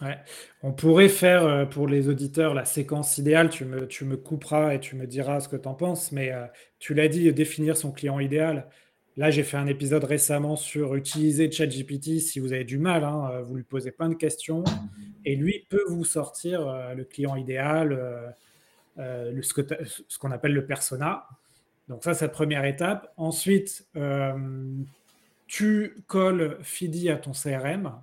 [0.00, 0.18] Ouais.
[0.62, 3.50] On pourrait faire euh, pour les auditeurs la séquence idéale.
[3.50, 6.12] Tu me, tu me couperas et tu me diras ce que tu en penses.
[6.12, 6.46] Mais euh,
[6.78, 8.68] tu l'as dit, définir son client idéal.
[9.16, 13.02] Là, j'ai fait un épisode récemment sur utiliser ChatGPT si vous avez du mal.
[13.02, 14.62] Hein, euh, vous lui posez plein de questions
[15.24, 17.98] et lui peut vous sortir euh, le client idéal,
[18.98, 21.26] euh, ce qu'on appelle le persona.
[21.88, 23.12] Donc ça, c'est la première étape.
[23.16, 23.88] Ensuite,
[25.46, 27.94] tu colles FIDI à ton CRM.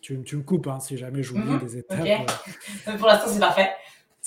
[0.00, 1.58] Tu, me coupes hein, si jamais j'oublie mhm.
[1.58, 2.30] des étapes.
[2.98, 3.68] Pour l'instant, c'est parfait.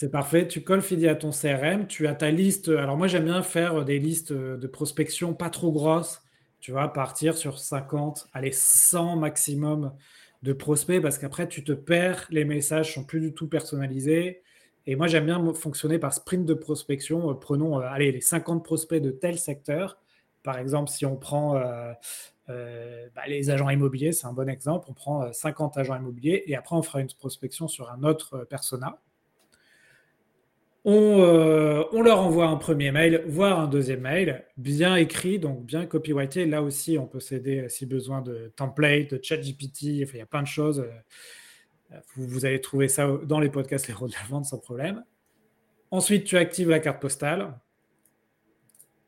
[0.01, 0.47] C'est parfait.
[0.47, 1.85] Tu colles Fidi à ton CRM.
[1.85, 2.69] Tu as ta liste.
[2.69, 6.23] Alors, moi, j'aime bien faire des listes de prospection pas trop grosses.
[6.59, 9.93] Tu vas partir sur 50, allez, 100 maximum
[10.41, 12.25] de prospects parce qu'après, tu te perds.
[12.31, 14.41] Les messages sont plus du tout personnalisés.
[14.87, 17.35] Et moi, j'aime bien fonctionner par sprint de prospection.
[17.35, 19.99] Prenons allez, les 50 prospects de tel secteur.
[20.41, 21.61] Par exemple, si on prend
[22.47, 24.87] bah, les agents immobiliers, c'est un bon exemple.
[24.89, 28.99] On prend 50 agents immobiliers et après, on fera une prospection sur un autre persona.
[30.87, 35.85] Euh, on, leur envoie un premier mail, voire un deuxième mail, bien écrit, donc bien
[35.85, 36.45] copyrighté.
[36.45, 40.25] Là aussi, on peut s'aider si besoin de template, de chat GPT, il y a
[40.25, 40.79] plein de choses.
[41.91, 45.03] Euh, vous, allez trouver ça dans les podcasts Les de la vente sans problème.
[45.91, 47.59] Ensuite, tu actives la carte postale.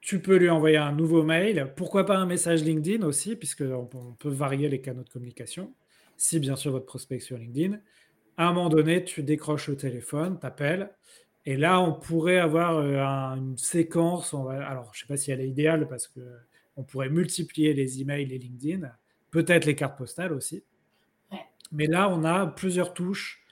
[0.02, 1.72] Tu peux lui envoyer un nouveau mail.
[1.76, 5.74] Pourquoi pas un message LinkedIn aussi, puisqu'on on peut varier les canaux de communication,
[6.18, 7.80] si bien sûr votre prospect sur LinkedIn.
[8.36, 10.90] À un moment donné, tu décroches le téléphone, t'appelles
[11.45, 12.97] et là, on pourrait avoir euh,
[13.36, 14.34] une séquence.
[14.34, 16.21] alors, je ne sais pas si elle est idéale parce que
[16.75, 18.89] on pourrait multiplier les emails et LinkedIn,
[19.29, 20.63] peut-être les cartes postales aussi.
[21.71, 23.43] Mais là, on a plusieurs touches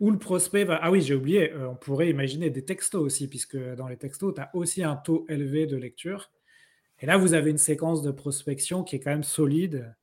[0.00, 0.78] où le prospect va.
[0.82, 4.34] Ah oui, j'ai oublié, euh, on pourrait imaginer des textos aussi, puisque dans les textos,
[4.34, 6.30] tu as aussi un taux élevé de lecture.
[7.00, 9.94] Et là, vous avez une séquence de prospection qui est quand même solide.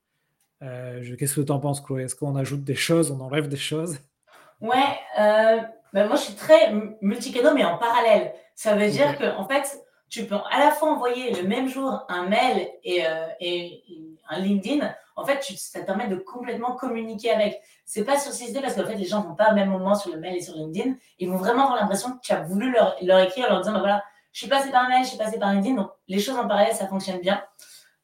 [0.62, 2.04] Euh, Qu'est-ce que tu en penses, Chloé?
[2.04, 3.98] Est-ce qu'on ajoute des choses, on enlève des choses?
[4.60, 5.62] Ouais, euh,
[5.94, 8.34] ben, moi, je suis très multicanal, mais en parallèle.
[8.56, 12.06] Ça veut dire que, en fait, tu peux à la fois envoyer le même jour
[12.10, 13.84] un mail et, euh, et,
[14.30, 14.94] un LinkedIn.
[15.16, 17.62] En fait, ça te permet de complètement communiquer avec.
[17.86, 20.12] C'est pas sur idées parce qu'en fait, les gens vont pas au même moment sur
[20.12, 20.96] le mail et sur LinkedIn.
[21.20, 23.80] Ils vont vraiment avoir l'impression que tu as voulu leur, leur écrire, leur disant, ben
[23.80, 25.76] voilà, je suis passé par mail, je suis passé par LinkedIn.
[25.76, 27.44] Donc, les choses en parallèle, ça fonctionne bien.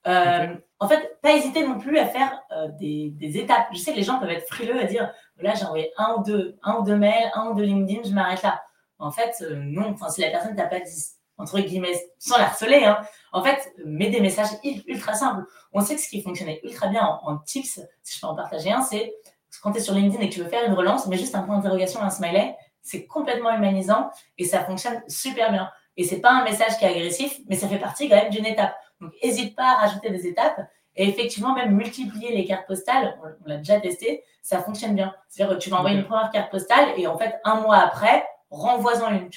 [0.07, 3.67] Euh, en fait, pas hésiter non plus à faire euh, des, des, étapes.
[3.73, 6.23] Je sais que les gens peuvent être frileux à dire là, j'ai envoyé un ou
[6.23, 8.61] deux, un ou deux mails, un ou deux LinkedIn, je m'arrête là.
[8.99, 9.91] En fait, euh, non.
[9.91, 11.05] Enfin, si la personne t'a pas dit,
[11.37, 12.99] entre guillemets, sans la harceler, hein,
[13.31, 15.43] en fait, mets des messages ultra simples.
[15.73, 18.71] On sait que ce qui fonctionnait ultra bien en, tips, si je peux en partager
[18.71, 19.13] un, c'est
[19.61, 21.41] quand tu es sur LinkedIn et que tu veux faire une relance, mais juste un
[21.41, 25.69] point d'interrogation, un smiley, c'est complètement humanisant et ça fonctionne super bien.
[25.97, 28.45] Et c'est pas un message qui est agressif, mais ça fait partie quand même d'une
[28.45, 28.75] étape.
[29.01, 30.61] Donc, n'hésite pas à rajouter des étapes.
[30.97, 35.13] Et effectivement, même multiplier les cartes postales, on, l'a déjà testé, ça fonctionne bien.
[35.29, 38.25] C'est-à-dire que tu vas envoyer une première carte postale et en fait, un mois après,
[38.49, 39.29] renvoie-en une.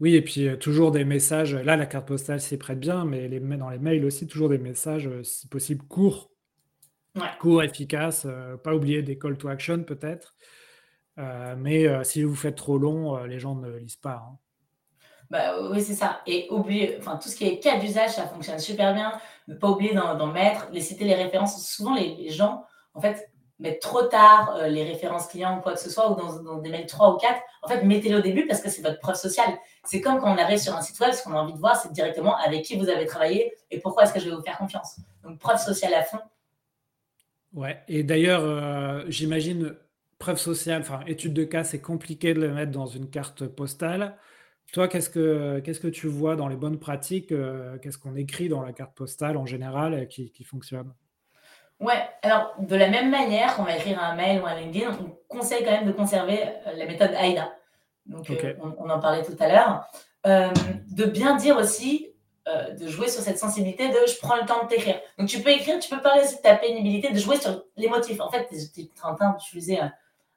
[0.00, 1.56] Oui, et puis euh, toujours des messages.
[1.56, 4.58] Là, la carte postale s'y prête bien, mais les, dans les mails aussi, toujours des
[4.58, 6.30] messages, euh, si possible, courts.
[7.40, 8.24] Courts, efficaces.
[8.26, 10.36] Euh, pas oublier des call to action, peut-être.
[11.56, 14.22] mais si vous faites trop long, les gens ne lisent pas.
[14.24, 14.38] Hein.
[15.30, 16.20] Bah, oui, c'est ça.
[16.26, 19.12] Et oublier, enfin, tout ce qui est cas d'usage, ça fonctionne super bien.
[19.46, 21.62] Ne pas oublier d'en mettre, les citer les références.
[21.66, 22.64] Souvent, les, gens,
[22.94, 26.42] en fait, mettent trop tard euh, les références clients ou quoi que ce soit, ou
[26.42, 27.40] dans, des mails 3 ou 4.
[27.62, 29.58] En fait, mettez-les au début parce que c'est votre preuve sociale.
[29.84, 31.76] C'est comme quand on arrive sur un site web, ce qu'on a envie de voir,
[31.76, 34.56] c'est directement avec qui vous avez travaillé et pourquoi est-ce que je vais vous faire
[34.56, 34.96] confiance.
[35.24, 36.20] Donc, preuve sociale à fond.
[37.52, 39.74] Ouais, et d'ailleurs, euh, j'imagine,
[40.18, 44.16] preuve sociale, enfin, étude de cas, c'est compliqué de le mettre dans une carte postale.
[44.72, 48.48] Toi, qu'est-ce que, qu'est-ce que tu vois dans les bonnes pratiques euh, Qu'est-ce qu'on écrit
[48.48, 50.92] dans la carte postale en général euh, qui, qui fonctionne?
[51.80, 55.16] Ouais, alors de la même manière qu'on va écrire un mail ou un LinkedIn, on
[55.28, 57.50] conseille quand même de conserver euh, la méthode AIDA.
[58.04, 58.30] Donc,
[58.78, 59.86] on, en parlait tout à l'heure.
[60.24, 62.08] de bien dire aussi,
[62.46, 64.98] de jouer sur cette sensibilité de je prends le temps de t'écrire.
[65.18, 67.86] Donc, tu peux écrire, tu peux parler aussi de ta pénibilité, de jouer sur les
[67.86, 68.18] motifs.
[68.22, 69.92] En fait, tu es en train d'utiliser un,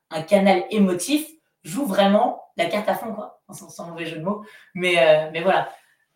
[0.09, 1.25] un canal émotif
[1.63, 4.43] joue vraiment la carte à fond, quoi, sans, mauvais jeu de mots.
[4.73, 5.69] Mais, euh, mais voilà,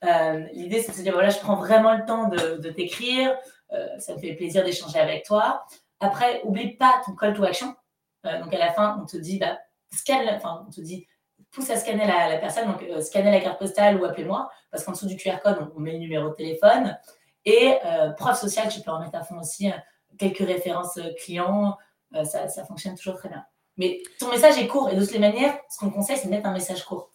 [0.04, 3.36] euh, l'idée, c'est de se dire, voilà, je prends vraiment le temps de, t'écrire,
[3.72, 5.66] euh, ça me fait plaisir d'échanger avec toi.
[6.00, 7.76] Après, oublie pas ton call to action.
[8.24, 9.58] donc, à la fin, on te dit, bah,
[9.92, 11.08] scanne, enfin, on te dit,
[11.52, 15.08] pousse à scanner la, personne, donc scanner la carte postale ou appelez-moi, parce qu'en dessous
[15.08, 16.98] du QR code, on, met le numéro de téléphone.
[17.46, 17.78] Et
[18.18, 19.72] preuve sociale, tu peux en mettre à fond aussi,
[20.18, 21.78] quelques références clients,
[22.24, 23.46] ça, ça fonctionne toujours très bien.
[23.78, 26.32] Mais ton message est court et de toutes les manières, ce qu'on conseille, c'est de
[26.32, 27.12] mettre un message court,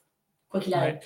[0.48, 0.98] quoi qu'il arrive.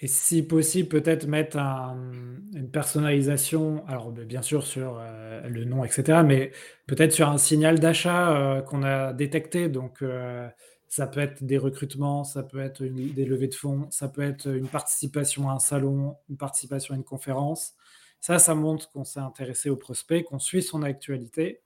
[0.00, 6.20] Et si possible, peut-être mettre une personnalisation, alors bien sûr sur euh, le nom, etc.,
[6.24, 6.52] mais
[6.86, 9.70] peut-être sur un signal d'achat euh, qu'on a détecté.
[9.70, 10.46] Donc, euh,
[10.86, 14.48] ça peut être des recrutements, ça peut être des levées de fonds, ça peut être
[14.48, 17.74] une participation à un salon, une participation à une conférence.
[18.20, 21.62] Ça, ça montre qu'on s'est intéressé au prospect, qu'on suit son actualité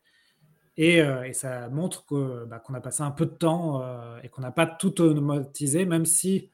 [0.80, 2.04] euh, et, ça montre
[2.46, 5.84] bah, qu'on a passé un peu de temps euh, et qu'on n'a pas tout automatisé,
[5.84, 6.50] même si,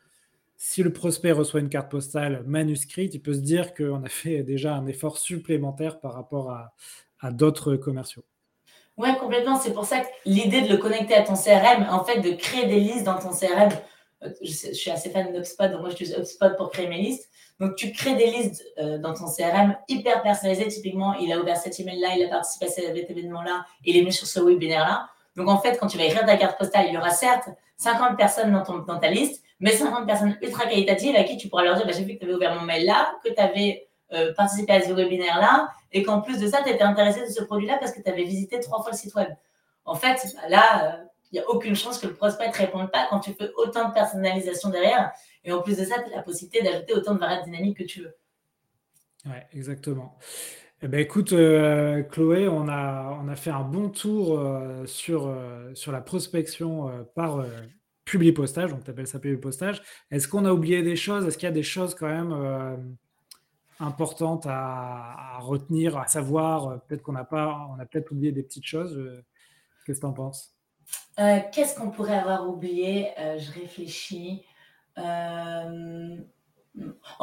[0.56, 4.42] si le prospect reçoit une carte postale manuscrite, il peut se dire qu'on a fait
[4.42, 6.72] déjà un effort supplémentaire par rapport à,
[7.32, 8.22] d'autres commerciaux.
[8.96, 9.58] Oui, complètement.
[9.58, 12.66] C'est pour ça que l'idée de le connecter à ton CRM, en fait, de créer
[12.66, 13.70] des listes dans ton CRM,
[14.22, 17.28] euh, je, suis assez fan d'UpSpot, donc moi je j'utilise HubSpot pour créer mes listes.
[17.60, 20.68] Donc, tu crées des listes euh, dans ton CRM hyper personnalisées.
[20.68, 24.12] Typiquement, il a ouvert cet email-là, il a participé à cet événement-là, il est venu
[24.12, 25.08] sur ce webinaire-là.
[25.36, 28.16] Donc en fait, quand tu vas écrire ta carte postale, il y aura certes 50
[28.16, 31.64] personnes dans, ton, dans ta liste, mais 50 personnes ultra qualitatives à qui tu pourras
[31.64, 33.88] leur dire bah, J'ai vu que tu avais ouvert mon mail là, que tu avais
[34.12, 37.30] euh, participé à ce webinaire là, et qu'en plus de ça, tu étais intéressé de
[37.30, 39.28] ce produit là parce que tu avais visité trois fois le site web.
[39.84, 41.00] En fait, là,
[41.36, 43.50] il n'y a aucune chance que le prospect ne te réponde pas quand tu fais
[43.56, 45.12] autant de personnalisation derrière.
[45.44, 47.84] Et en plus de ça, tu as la possibilité d'ajouter autant de variables dynamiques que
[47.84, 48.16] tu veux.
[49.26, 50.18] Oui, exactement.
[50.80, 55.26] Eh ben, écoute, euh, Chloé, on a, on a fait un bon tour euh, sur,
[55.26, 57.44] euh, sur la prospection par
[58.06, 59.82] publi-postage, donc tu appelles ça publi-postage.
[60.10, 61.26] Est-ce qu'on a oublié des choses?
[61.26, 62.96] Est-ce qu'il y a des choses quand même
[63.78, 66.80] importantes à, retenir, à savoir?
[66.86, 68.96] Peut-être qu'on n'a pas, a peut-être oublié des petites choses.
[69.84, 70.55] Qu'est-ce que tu en penses?
[71.16, 73.10] Qu'est-ce qu'on pourrait avoir oublié?
[73.38, 74.44] Je réfléchis.
[74.96, 76.18] en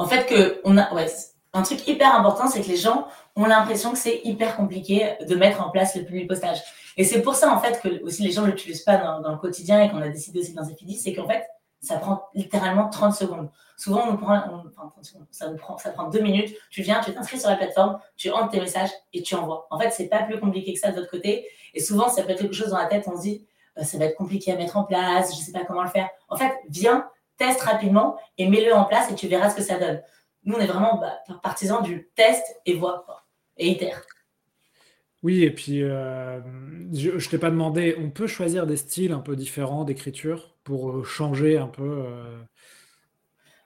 [0.08, 1.08] fait, que on a, ouais,
[1.54, 5.36] un truc hyper important, c'est que les gens ont l'impression que c'est hyper compliqué de
[5.36, 6.62] mettre en place le public postage.
[6.98, 9.38] Et c'est pour ça, en fait, que aussi les gens ne l'utilisent pas dans, le
[9.38, 11.46] quotidien et qu'on a décidé aussi dans Zephydi, c'est qu'en fait,
[11.80, 13.50] ça prend littéralement 30 secondes.
[13.78, 14.18] Souvent,
[15.32, 16.56] ça, prend, ça deux minutes.
[16.70, 19.68] Tu viens, tu t'inscris sur la plateforme, tu entres tes messages et tu envoies.
[19.70, 21.48] En fait, c'est pas plus compliqué que ça de l'autre côté.
[21.74, 23.98] Et souvent, ça peut être quelque chose dans la tête, on se dit, euh, ça
[23.98, 26.10] va être compliqué à mettre en place, je sais pas comment le faire.
[26.30, 29.80] En fait, viens, teste rapidement et mets-le en place et tu verras ce que ça
[29.80, 30.02] donne.
[30.44, 33.06] Nous, on est vraiment bah, partisans du test et voix
[33.58, 34.04] et itère.
[35.24, 36.42] Oui, et puis euh,
[36.92, 40.92] je ne t'ai pas demandé, on peut choisir des styles un peu différents d'écriture pour
[40.92, 42.42] euh, changer un peu euh?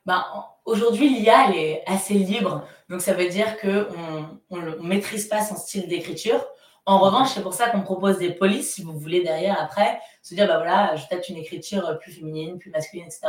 [0.06, 0.28] bah,
[0.66, 5.88] Aujourd'hui, l'IA est assez libre, donc ça veut dire qu'on ne maîtrise pas son style
[5.88, 6.46] d'écriture.
[6.88, 10.34] En revanche, c'est pour ça qu'on propose des polices, si vous voulez derrière après, se
[10.34, 13.28] dire, bah voilà, je tâte une écriture plus féminine, plus masculine, etc.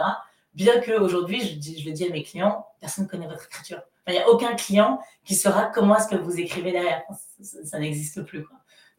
[0.54, 3.82] Bien qu'aujourd'hui, je, je le dis à mes clients, personne ne connaît votre écriture.
[4.06, 7.02] Il n'y a aucun client qui saura comment est-ce que vous écrivez derrière.
[7.40, 8.46] Ça, n'existe plus.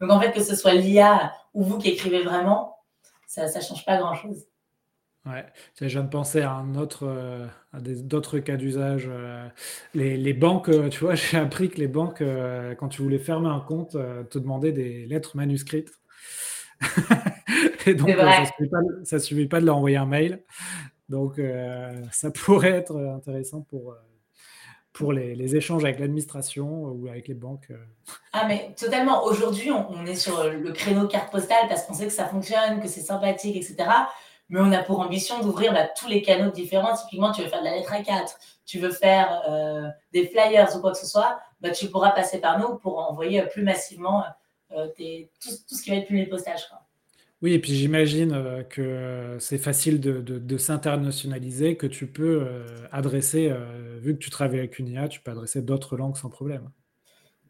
[0.00, 2.76] Donc en fait, que ce soit l'IA ou vous qui écrivez vraiment,
[3.26, 4.46] ça ne change pas grand-chose.
[5.26, 5.44] Ouais,
[5.78, 9.06] je viens de penser à un autre, euh, à d'autres cas d'usage.
[9.08, 9.46] Euh,
[9.94, 12.22] les, banques, euh, tu vois, j'ai appris que les banques,
[12.78, 15.92] quand tu voulais fermer un compte, te demandaient des lettres manuscrites.
[17.86, 18.10] Et donc,
[19.04, 20.42] ça ne suffit, pas de leur envoyer un mail.
[21.10, 23.96] Donc, euh, ça pourrait être intéressant pour, euh,
[24.92, 27.66] pour les, échanges avec l'administration ou avec les banques.
[27.70, 27.84] Euh.
[28.32, 29.24] Ah, mais totalement.
[29.24, 32.88] Aujourd'hui, on, est sur le créneau carte postale parce qu'on sait que ça fonctionne, que
[32.88, 33.76] c'est sympathique, etc.
[34.50, 36.94] Mais on a pour ambition d'ouvrir bah, tous les canaux différents.
[36.94, 38.36] Typiquement, tu veux faire de la lettre A4,
[38.66, 39.42] tu veux faire
[40.12, 43.42] des flyers ou quoi que ce soit, bah, tu pourras passer par nous pour envoyer
[43.42, 44.24] plus massivement
[44.68, 46.68] tout, ce qui va être publié postage.
[47.42, 53.48] Oui, et puis j'imagine euh, que c'est facile de, s'internationaliser, que tu peux euh, adresser,
[53.50, 56.70] euh, vu que tu travailles avec une IA, tu peux adresser d'autres langues sans problème.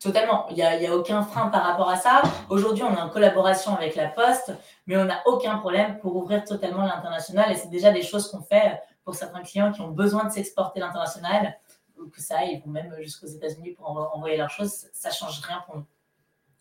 [0.00, 0.46] Totalement.
[0.48, 2.22] Il n'y a, aucun frein par rapport à ça.
[2.48, 4.52] Aujourd'hui, on est en collaboration avec la Poste,
[4.86, 7.52] mais on n'a aucun problème pour ouvrir totalement l'international.
[7.52, 10.80] Et c'est déjà des choses qu'on fait pour certains clients qui ont besoin de s'exporter
[10.80, 11.54] l'international,
[11.98, 14.86] ou que ça, ils vont même jusqu'aux États-Unis pour envoyer leurs choses.
[14.94, 15.84] Ça ne change rien pour nous.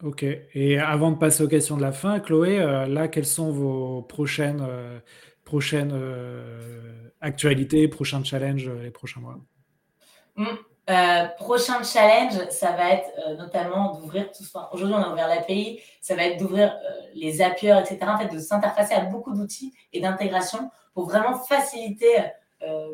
[0.04, 0.26] Ok.
[0.54, 4.02] Et avant de passer aux questions de la fin, Chloé, euh, là, quelles sont vos
[4.02, 5.00] prochaines, euh,
[5.46, 9.38] prochaines euh, actualités, prochains challenges les prochains mois?
[10.36, 10.46] Mmh.
[11.38, 14.70] Prochain challenge, ça va être notamment d'ouvrir tout ça.
[14.72, 16.76] Aujourd'hui, on a ouvert l'API, ça va être d'ouvrir
[17.14, 18.00] les Zapier, etc.
[18.08, 22.16] En fait, de s'interfacer à beaucoup d'outils et d'intégration pour vraiment faciliter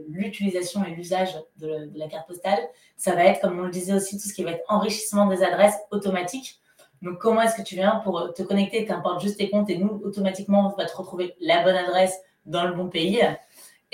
[0.09, 2.59] l'utilisation et l'usage de, la carte postale.
[2.97, 5.43] Ça va être, comme on le disait aussi, tout ce qui va être enrichissement des
[5.43, 6.59] adresses automatiques.
[7.01, 9.77] Donc, comment est-ce que tu viens pour te connecter, tu importes juste tes comptes et
[9.77, 13.21] nous, automatiquement, on va te retrouver la bonne adresse dans le bon pays.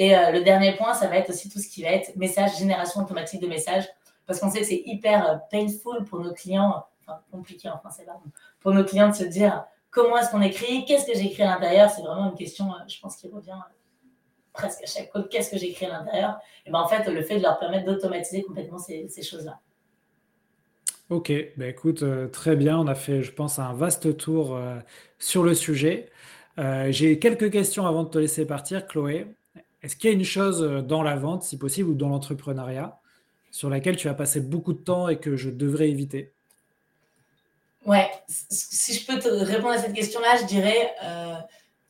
[0.01, 2.57] Et euh, le dernier point, ça va être aussi tout ce qui va être message,
[2.57, 3.87] génération automatique de messages,
[4.25, 8.03] parce qu'on sait que c'est hyper euh, painful pour nos clients, enfin compliqué en français,
[8.03, 8.23] pardon,
[8.61, 11.91] pour nos clients de se dire comment est-ce qu'on écrit, qu'est-ce que j'écris à l'intérieur,
[11.91, 13.59] c'est vraiment une question, euh, je pense, qui revient
[14.53, 16.39] presque à chaque code, qu'est-ce que j'écris à l'intérieur?
[16.65, 19.59] Et ben en fait, le fait de leur permettre d'automatiser complètement ces choses-là.
[21.09, 22.79] Ok, bah écoute, très bien.
[22.79, 24.59] On a fait, je pense, un vaste tour
[25.19, 26.09] sur le sujet.
[26.57, 29.27] J'ai quelques questions avant de te laisser partir, Chloé.
[29.83, 32.99] Est-ce qu'il y a une chose dans la vente, si possible, ou dans l'entrepreneuriat,
[33.51, 36.31] sur laquelle tu as passé beaucoup de temps et que je devrais éviter?
[37.85, 40.93] Ouais, si je peux te répondre à cette question-là, je dirais,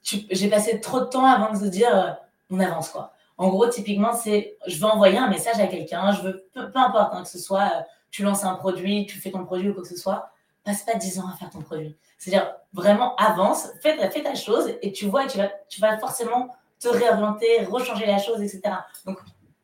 [0.03, 2.17] j'ai passé trop de temps avant de se dire,
[2.49, 3.13] on avance quoi.
[3.37, 7.13] En gros, typiquement, c'est, je veux envoyer un message à quelqu'un, je veux, peu, importe,
[7.13, 9.89] hein, que ce soit tu lances un produit, tu fais ton produit ou quoi que
[9.89, 10.31] ce soit,
[10.63, 11.95] passe pas 10 ans à faire ton produit.
[12.19, 16.49] C'est-à-dire, vraiment avance, fais, ta chose et tu vois, tu vas, tu vas forcément
[16.81, 18.61] te réorienter, rechanger la chose, etc.
[19.05, 19.19] Donc,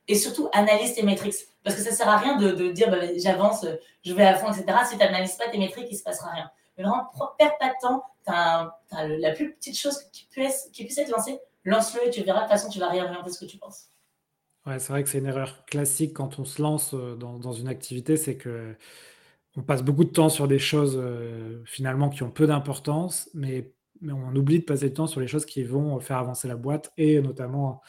[0.07, 1.35] et surtout, analyse tes métriques.
[1.63, 3.65] Parce que ça sert à rien de, dire, bah, j'avance,
[4.05, 4.65] je vais à fond, etc.
[4.85, 6.49] Si tu n'analyses pas tes métriques, il ne se passera rien.
[6.77, 8.03] Mais vraiment, perds pas de temps.
[8.25, 12.23] Tu as, la plus petite chose qui puisse, qui puisse être lancée, lance-le et tu
[12.23, 12.39] verras.
[12.39, 13.87] De toute façon, tu vas réorienter ce que tu penses.
[14.65, 17.53] Ouais, c'est vrai que c'est une erreur classique quand on se lance euh, dans, dans
[17.53, 18.75] une activité, c'est que
[19.57, 23.73] on passe beaucoup de temps sur des choses euh, finalement qui ont peu d'importance, mais,
[24.01, 26.55] mais on oublie de passer du temps sur les choses qui vont faire avancer la
[26.55, 27.81] boîte et notamment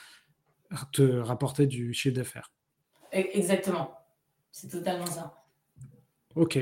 [0.92, 2.52] te rapporter du chiffre d'affaires.
[3.14, 3.98] E-, exactement.
[4.50, 5.34] C'est totalement ça.
[6.34, 6.58] Ok.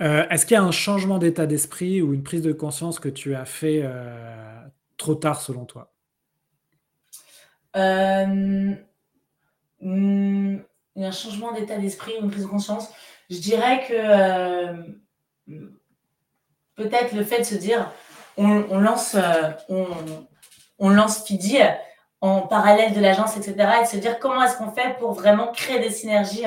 [0.00, 3.08] Euh, est-ce qu'il y a un changement d'état d'esprit ou une prise de conscience que
[3.08, 4.60] tu as fait euh,
[4.96, 5.92] trop tard selon toi?
[7.76, 8.74] Euh,
[9.80, 10.58] hmm,
[10.96, 12.90] Il y a un changement d'état d'esprit ou une prise de conscience?
[13.30, 14.96] Je dirais que
[16.76, 17.90] peut-être le fait de se dire
[18.36, 19.16] on, lance,
[19.68, 19.86] on,
[20.78, 21.58] on lance Fidi
[22.20, 23.54] en parallèle de l'agence, etc.
[23.82, 26.44] Et se dire comment est-ce qu'on fait pour vraiment créer des synergies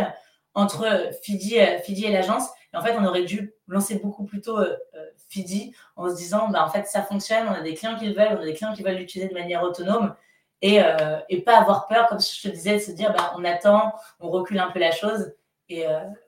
[0.53, 4.57] entre Fidi, Fidi et l'agence et en fait, on aurait dû lancer beaucoup plus tôt
[4.57, 7.97] euh, euh, Fidi en se disant, bah, en fait, ça fonctionne, on a des clients
[7.97, 10.15] qui le veulent, on a des clients qui veulent l'utiliser de manière autonome
[10.61, 13.45] et, euh, et, pas avoir peur, comme je te disais, de se dire, bah, on
[13.45, 15.33] attend, on recule un peu la chose
[15.69, 15.85] et,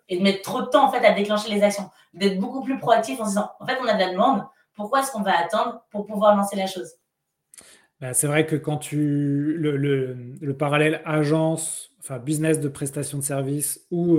[0.07, 2.77] et, de mettre trop de temps en fait à déclencher les actions, d'être beaucoup plus
[2.77, 4.43] proactif en se disant, en fait, on a de la demande,
[4.81, 6.95] pourquoi est-ce qu'on va attendre pour pouvoir lancer la chose?
[7.99, 13.19] Bah, c'est vrai que quand tu le, le, le, parallèle agence, enfin business de prestation
[13.19, 14.17] de services ou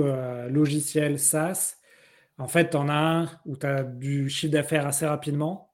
[0.49, 1.75] logiciel SaaS,
[2.37, 5.73] en fait, tu en as un où tu as du chiffre d'affaires assez rapidement,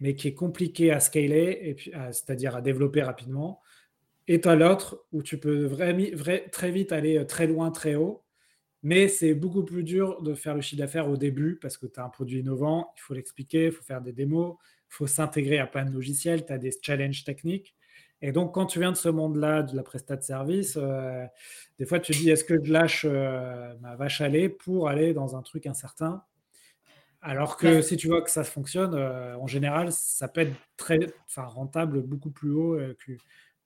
[0.00, 1.76] mais qui est compliqué à scaler,
[2.12, 3.60] c'est-à-dire à développer rapidement.
[4.28, 5.70] Et tu as l'autre où tu peux
[6.52, 8.22] très vite aller euh, très loin, très haut,
[8.82, 11.98] mais c'est beaucoup plus dur de faire le chiffre d'affaires au début parce que tu
[11.98, 14.56] as un produit innovant, il faut l'expliquer, il faut faire des démos,
[14.90, 17.74] il faut s'intégrer à plein de logiciels, tu as des challenges techniques.
[18.20, 21.24] Et donc, quand tu viens de ce monde-là, de la prestat de service, euh,
[21.78, 25.12] des fois, tu dis est-ce que je lâche euh, ma vache à lait pour aller
[25.12, 26.24] dans un truc incertain?
[27.20, 30.98] Alors que si tu vois que ça fonctionne, euh, en général, ça peut être très
[31.36, 33.12] rentable beaucoup plus haut que,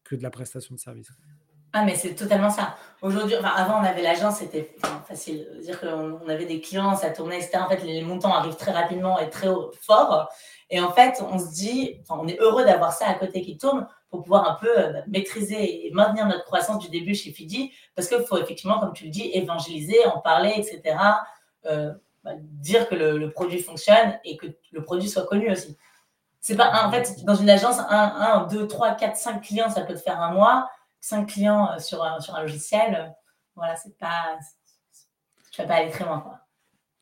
[0.04, 1.10] que de la prestation de service.
[1.74, 2.76] Ah, mais c'est totalement ça.
[3.00, 4.76] Aujourd'hui, avant, on avait l'agence, c'était
[5.08, 5.48] facile.
[5.62, 7.58] Dire qu'on on avait des clients, ça tournait, etc.
[7.64, 9.48] En fait, les montants arrivent très rapidement et très
[9.80, 10.28] fort.
[10.68, 13.86] Et en fait, on se dit, on est heureux d'avoir ça à côté qui tourne
[14.10, 18.08] pour pouvoir un peu euh, maîtriser et maintenir notre croissance du début chez Fidi, parce
[18.08, 20.96] qu'il faut effectivement, comme tu le dis, évangéliser, en parler, etc.
[21.64, 21.92] Euh,
[22.22, 25.76] bah, dire que le, produit fonctionne et que le produit soit connu aussi.
[26.40, 29.94] C'est pas, en fait, dans une agence, 1, 2, 3, 4, 5 clients, ça peut
[29.94, 30.68] te faire un mois.
[31.02, 33.14] 5 clients euh, sur un, sur un logiciel,
[33.54, 34.38] voilà, c'est pas.
[35.50, 36.38] Tu vas pas aller très loin, quoi.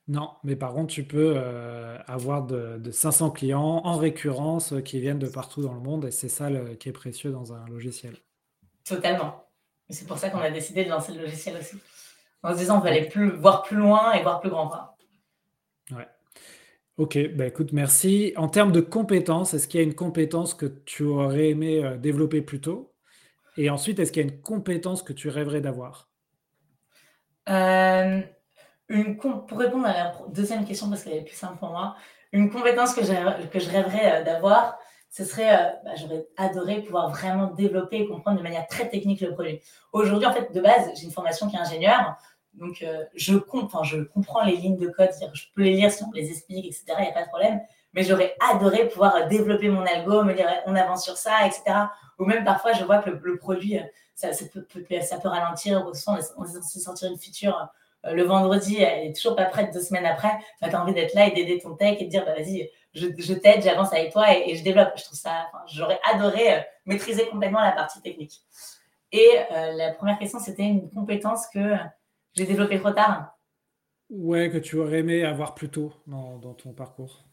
[0.09, 5.01] Non, mais par contre, tu peux euh, avoir de, 500 clients en récurrence euh, qui
[5.01, 6.49] viennent de partout dans le monde et c'est ça
[6.81, 8.17] qui est précieux dans un logiciel.
[8.85, 9.45] Totalement.
[9.89, 11.77] C'est pour ça qu'on a décidé de lancer le logiciel aussi.
[12.43, 14.67] En se disant, on va aller plus, voir plus loin et voir plus grand.
[14.69, 14.97] Quoi.
[15.93, 16.09] Ouais.
[16.97, 18.33] Ok, bah écoute, merci.
[18.37, 21.97] En termes de compétences, est-ce qu'il y a une compétence que tu aurais aimé euh,
[21.97, 22.90] développer plus tôt?
[23.57, 26.09] Et ensuite, est-ce qu'il y a une compétence que tu rêverais d'avoir?
[27.47, 31.97] Pour répondre à la deuxième question, parce qu'elle est plus simple pour moi,
[32.33, 34.79] une compétence que, je rêverais euh, d'avoir,
[35.11, 39.21] ce serait, euh, bah, j'aurais adoré pouvoir vraiment développer et comprendre de manière très technique
[39.21, 39.61] le produit.
[39.93, 42.17] Aujourd'hui, en fait, de base, j'ai une formation qui est ingénieur,
[42.55, 46.03] donc euh, je, comprends, je comprends les lignes de code, je peux les lire si
[46.05, 47.61] on les explique, etc., il n'y a pas de problème,
[47.93, 51.63] mais j'aurais adoré pouvoir développer mon algo, me dire on avance sur ça, etc.
[52.19, 53.79] Ou même parfois, je vois que le, produit,
[54.15, 54.67] ça, peut,
[55.01, 57.71] ça, peut, ralentir, on est censé sortir une feature
[58.07, 60.95] euh, le vendredi, elle est toujours pas prête deux semaines après, bah, tu as envie
[60.95, 64.13] d'être là et d'aider ton tech et de dire, bah, vas-y, je, t'aide, j'avance avec
[64.13, 64.93] toi et, je développe.
[64.97, 68.41] Je trouve ça, j'aurais adoré euh, maîtriser complètement la partie technique.
[69.13, 71.75] Et euh, la première question, c'était une compétence que
[72.35, 73.37] j'ai développée trop tard.
[74.09, 77.25] Ouais, que tu aurais aimé avoir plus tôt dans, ton parcours.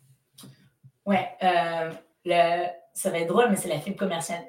[1.07, 1.29] Ouais,
[2.93, 4.43] ça va être drôle, mais c'est la fibre commerciale.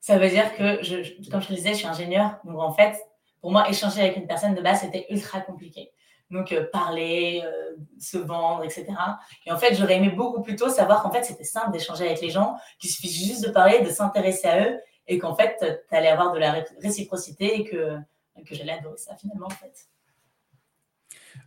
[0.00, 2.38] Ça veut dire que, comme je te disais, je suis ingénieur.
[2.44, 2.96] Donc, en fait,
[3.42, 5.92] pour moi, échanger avec une personne de base, c'était ultra compliqué.
[6.30, 8.86] Donc, euh, parler, euh, se vendre, etc.
[9.46, 12.22] Et en fait, j'aurais aimé beaucoup plus tôt savoir qu'en fait, c'était simple d'échanger avec
[12.22, 15.56] les gens, qu'il suffit juste de parler, de s'intéresser à eux, et qu'en fait,
[15.88, 17.98] tu allais avoir de la réciprocité et que,
[18.46, 19.88] que j'allais adorer ça finalement, en fait.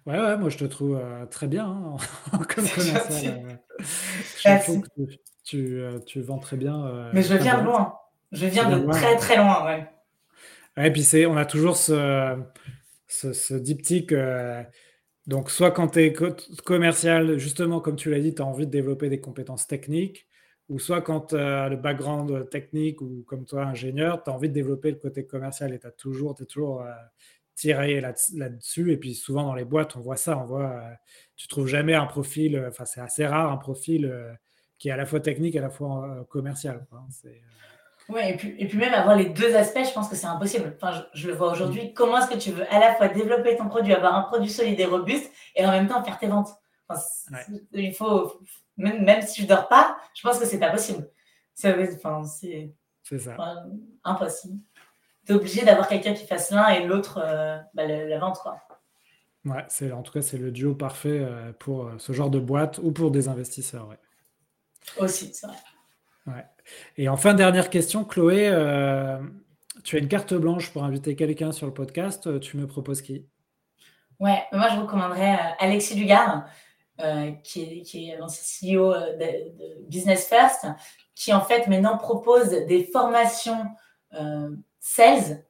[0.05, 1.97] Ouais, ouais, moi je te trouve euh, très bien hein,
[2.55, 3.59] comme commercial.
[3.79, 5.01] je trouve que
[5.43, 7.09] tu, tu, vends très bien.
[7.13, 7.95] Mais je viens de loin.
[8.31, 9.87] Je viens de très très loin, ouais.
[10.77, 12.37] Et puis c'est, on a toujours ce,
[13.07, 14.13] ce, diptyque.
[14.13, 14.63] Euh,
[15.27, 16.13] donc, soit quand tu es
[16.65, 20.27] commercial, justement, comme tu l'as dit, tu as envie de développer des compétences techniques,
[20.69, 24.49] ou soit quand tu as le background technique, ou comme toi, ingénieur, tu as envie
[24.49, 26.91] de développer le côté commercial et tu toujours, es toujours, euh,
[27.61, 28.91] tirer là-dessus.
[28.91, 30.37] et puis souvent dans les boîtes, on voit ça.
[30.37, 30.93] On voit, euh,
[31.35, 34.11] tu trouves jamais un profil, enfin c'est assez rare un profil
[34.77, 36.85] qui est à la fois technique et à la fois commercial.
[36.89, 36.99] Quoi.
[36.99, 37.29] Hein,
[38.09, 40.75] Ouais, et puis, et puis même avoir les deux aspects, je pense que c'est impossible.
[40.75, 41.93] Enfin, je, le vois aujourd'hui.
[41.93, 44.79] Comment est-ce que tu veux à la fois développer ton produit, avoir un produit solide
[44.79, 46.49] et robuste, et en même temps faire tes ventes?
[47.71, 48.41] Il faut,
[48.75, 51.09] même, même si je dors pas, je pense que c'est pas possible.
[51.53, 53.37] C'est enfin, ça.
[54.03, 54.59] impossible.
[55.25, 58.39] Tu es obligé d'avoir quelqu'un qui fasse l'un et l'autre euh, bah, la, vente.
[58.39, 58.57] Quoi.
[59.45, 62.39] Ouais, c'est, en tout cas, c'est le duo parfait euh, pour euh, ce genre de
[62.39, 63.87] boîte ou pour des investisseurs.
[63.87, 63.97] Ouais.
[64.99, 65.55] Aussi, c'est vrai.
[66.27, 66.45] Ouais.
[66.97, 69.17] Et enfin, dernière question, Chloé, euh,
[69.83, 72.39] tu as une carte blanche pour inviter quelqu'un sur le podcast.
[72.39, 73.25] Tu me proposes qui?
[74.19, 76.45] Ouais, moi je recommanderais Alexis Dugard,
[77.43, 80.67] qui est, qui l'ancien CEO de, Business First,
[81.15, 83.65] qui en fait maintenant propose des formations
[84.81, 85.45] sales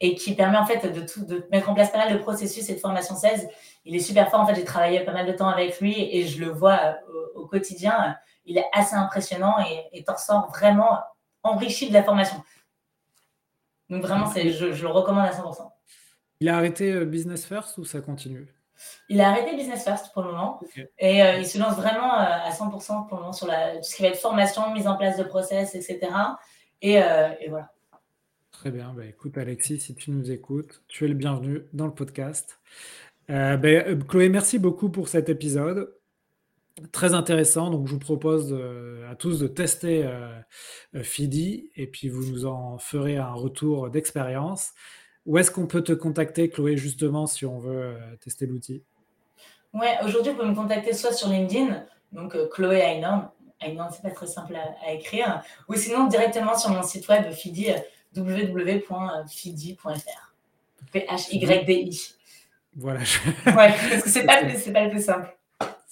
[0.00, 2.68] et qui permet en fait de, tout, de mettre en place pas mal de processus
[2.68, 3.48] et de formations sales.
[3.86, 4.40] Il est super fort.
[4.40, 6.98] En fait, j'ai travaillé pas mal de temps avec lui et je le vois
[7.34, 8.16] au quotidien
[8.46, 9.56] il est assez impressionnant
[9.92, 11.00] et t'en ressors vraiment
[11.42, 12.42] enrichi de la formation.
[13.90, 15.70] Donc vraiment, c'est, je, le recommande à 100%.
[16.40, 18.48] Il a arrêté euh, Business First ou ça continue?
[19.08, 20.60] Il a arrêté Business First pour le moment
[20.98, 23.94] et euh, il se lance vraiment euh, à 100% pour le moment sur la, ce
[23.94, 26.00] qui va être formation, mise en place de process, etc.
[26.82, 27.00] Et,
[27.48, 27.70] voilà.
[28.64, 28.94] Très bien.
[28.96, 32.60] Bah, écoute, Alexis, si tu nous écoutes, tu es le bienvenu dans le podcast.
[33.28, 35.94] Ben, Chloé, merci beaucoup pour cet épisode
[36.90, 37.68] très intéressant.
[37.68, 40.30] Donc, je vous propose euh, à tous de tester euh,
[40.94, 44.70] euh, Fidi et puis vous nous en ferez un retour d'expérience.
[45.26, 48.82] Où est-ce qu'on peut te contacter, Chloé, justement, si on veut tester l'outil?
[49.74, 53.28] Ouais, aujourd'hui, vous pouvez me contacter soit sur LinkedIn, donc Chloé Aynorn.
[53.60, 57.68] Aynorn, c'est pas très simple à, écrire, ou sinon directement sur mon site web Fidi,
[58.16, 59.90] www.fidi.fr.
[60.92, 62.14] P-H-Y-D-I.
[62.76, 63.00] Voilà.
[63.46, 65.36] Ouais, parce que c'est pas, pas le plus simple.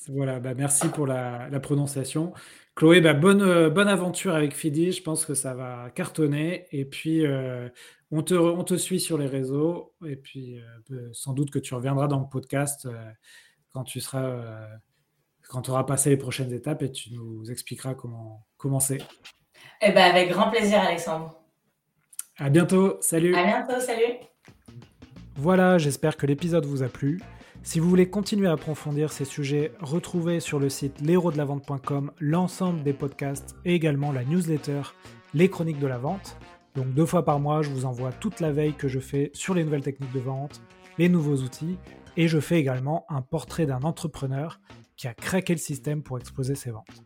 [0.08, 2.32] Voilà, bah merci pour la, prononciation.
[2.74, 4.92] Chloé, bah bonne, euh, bonne aventure avec Fidi.
[4.92, 6.66] Je pense que ça va cartonner.
[6.72, 7.68] Et puis, euh,
[8.10, 9.94] on, te, on te suit sur les réseaux.
[10.06, 10.60] Et puis,
[10.90, 12.88] euh, sans doute que tu reviendras dans le podcast
[13.72, 14.68] quand tu seras,
[15.48, 18.98] quand tu auras passé les prochaines étapes et tu nous expliqueras comment, c'est.
[19.80, 21.41] Eh ben, avec grand plaisir, Alexandre.
[22.38, 22.96] À bientôt.
[23.00, 23.34] Salut.
[23.34, 23.80] À bientôt.
[23.80, 24.18] Salut.
[25.36, 27.20] Voilà, j'espère que l'épisode vous a plu.
[27.62, 32.92] Si vous voulez continuer à approfondir ces sujets, retrouvez sur le site l'héros-de-la-vente.com l'ensemble des
[32.92, 34.82] podcasts et également la newsletter
[35.32, 36.36] Les Chroniques de la Vente.
[36.74, 39.54] Donc deux fois par mois, je vous envoie toute la veille que je fais sur
[39.54, 40.62] les nouvelles techniques de vente,
[40.98, 41.78] les nouveaux outils,
[42.16, 44.60] et je fais également un portrait d'un entrepreneur
[44.96, 47.04] qui a craqué le système pour exposer ses ventes.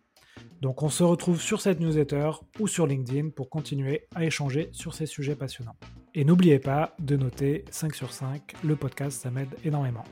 [0.60, 4.94] Donc on se retrouve sur cette newsletter ou sur LinkedIn pour continuer à échanger sur
[4.94, 5.76] ces sujets passionnants.
[6.14, 10.04] Et n'oubliez pas de noter 5 sur 5, le podcast ça m'aide énormément.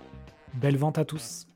[0.54, 1.46] Belle vente à tous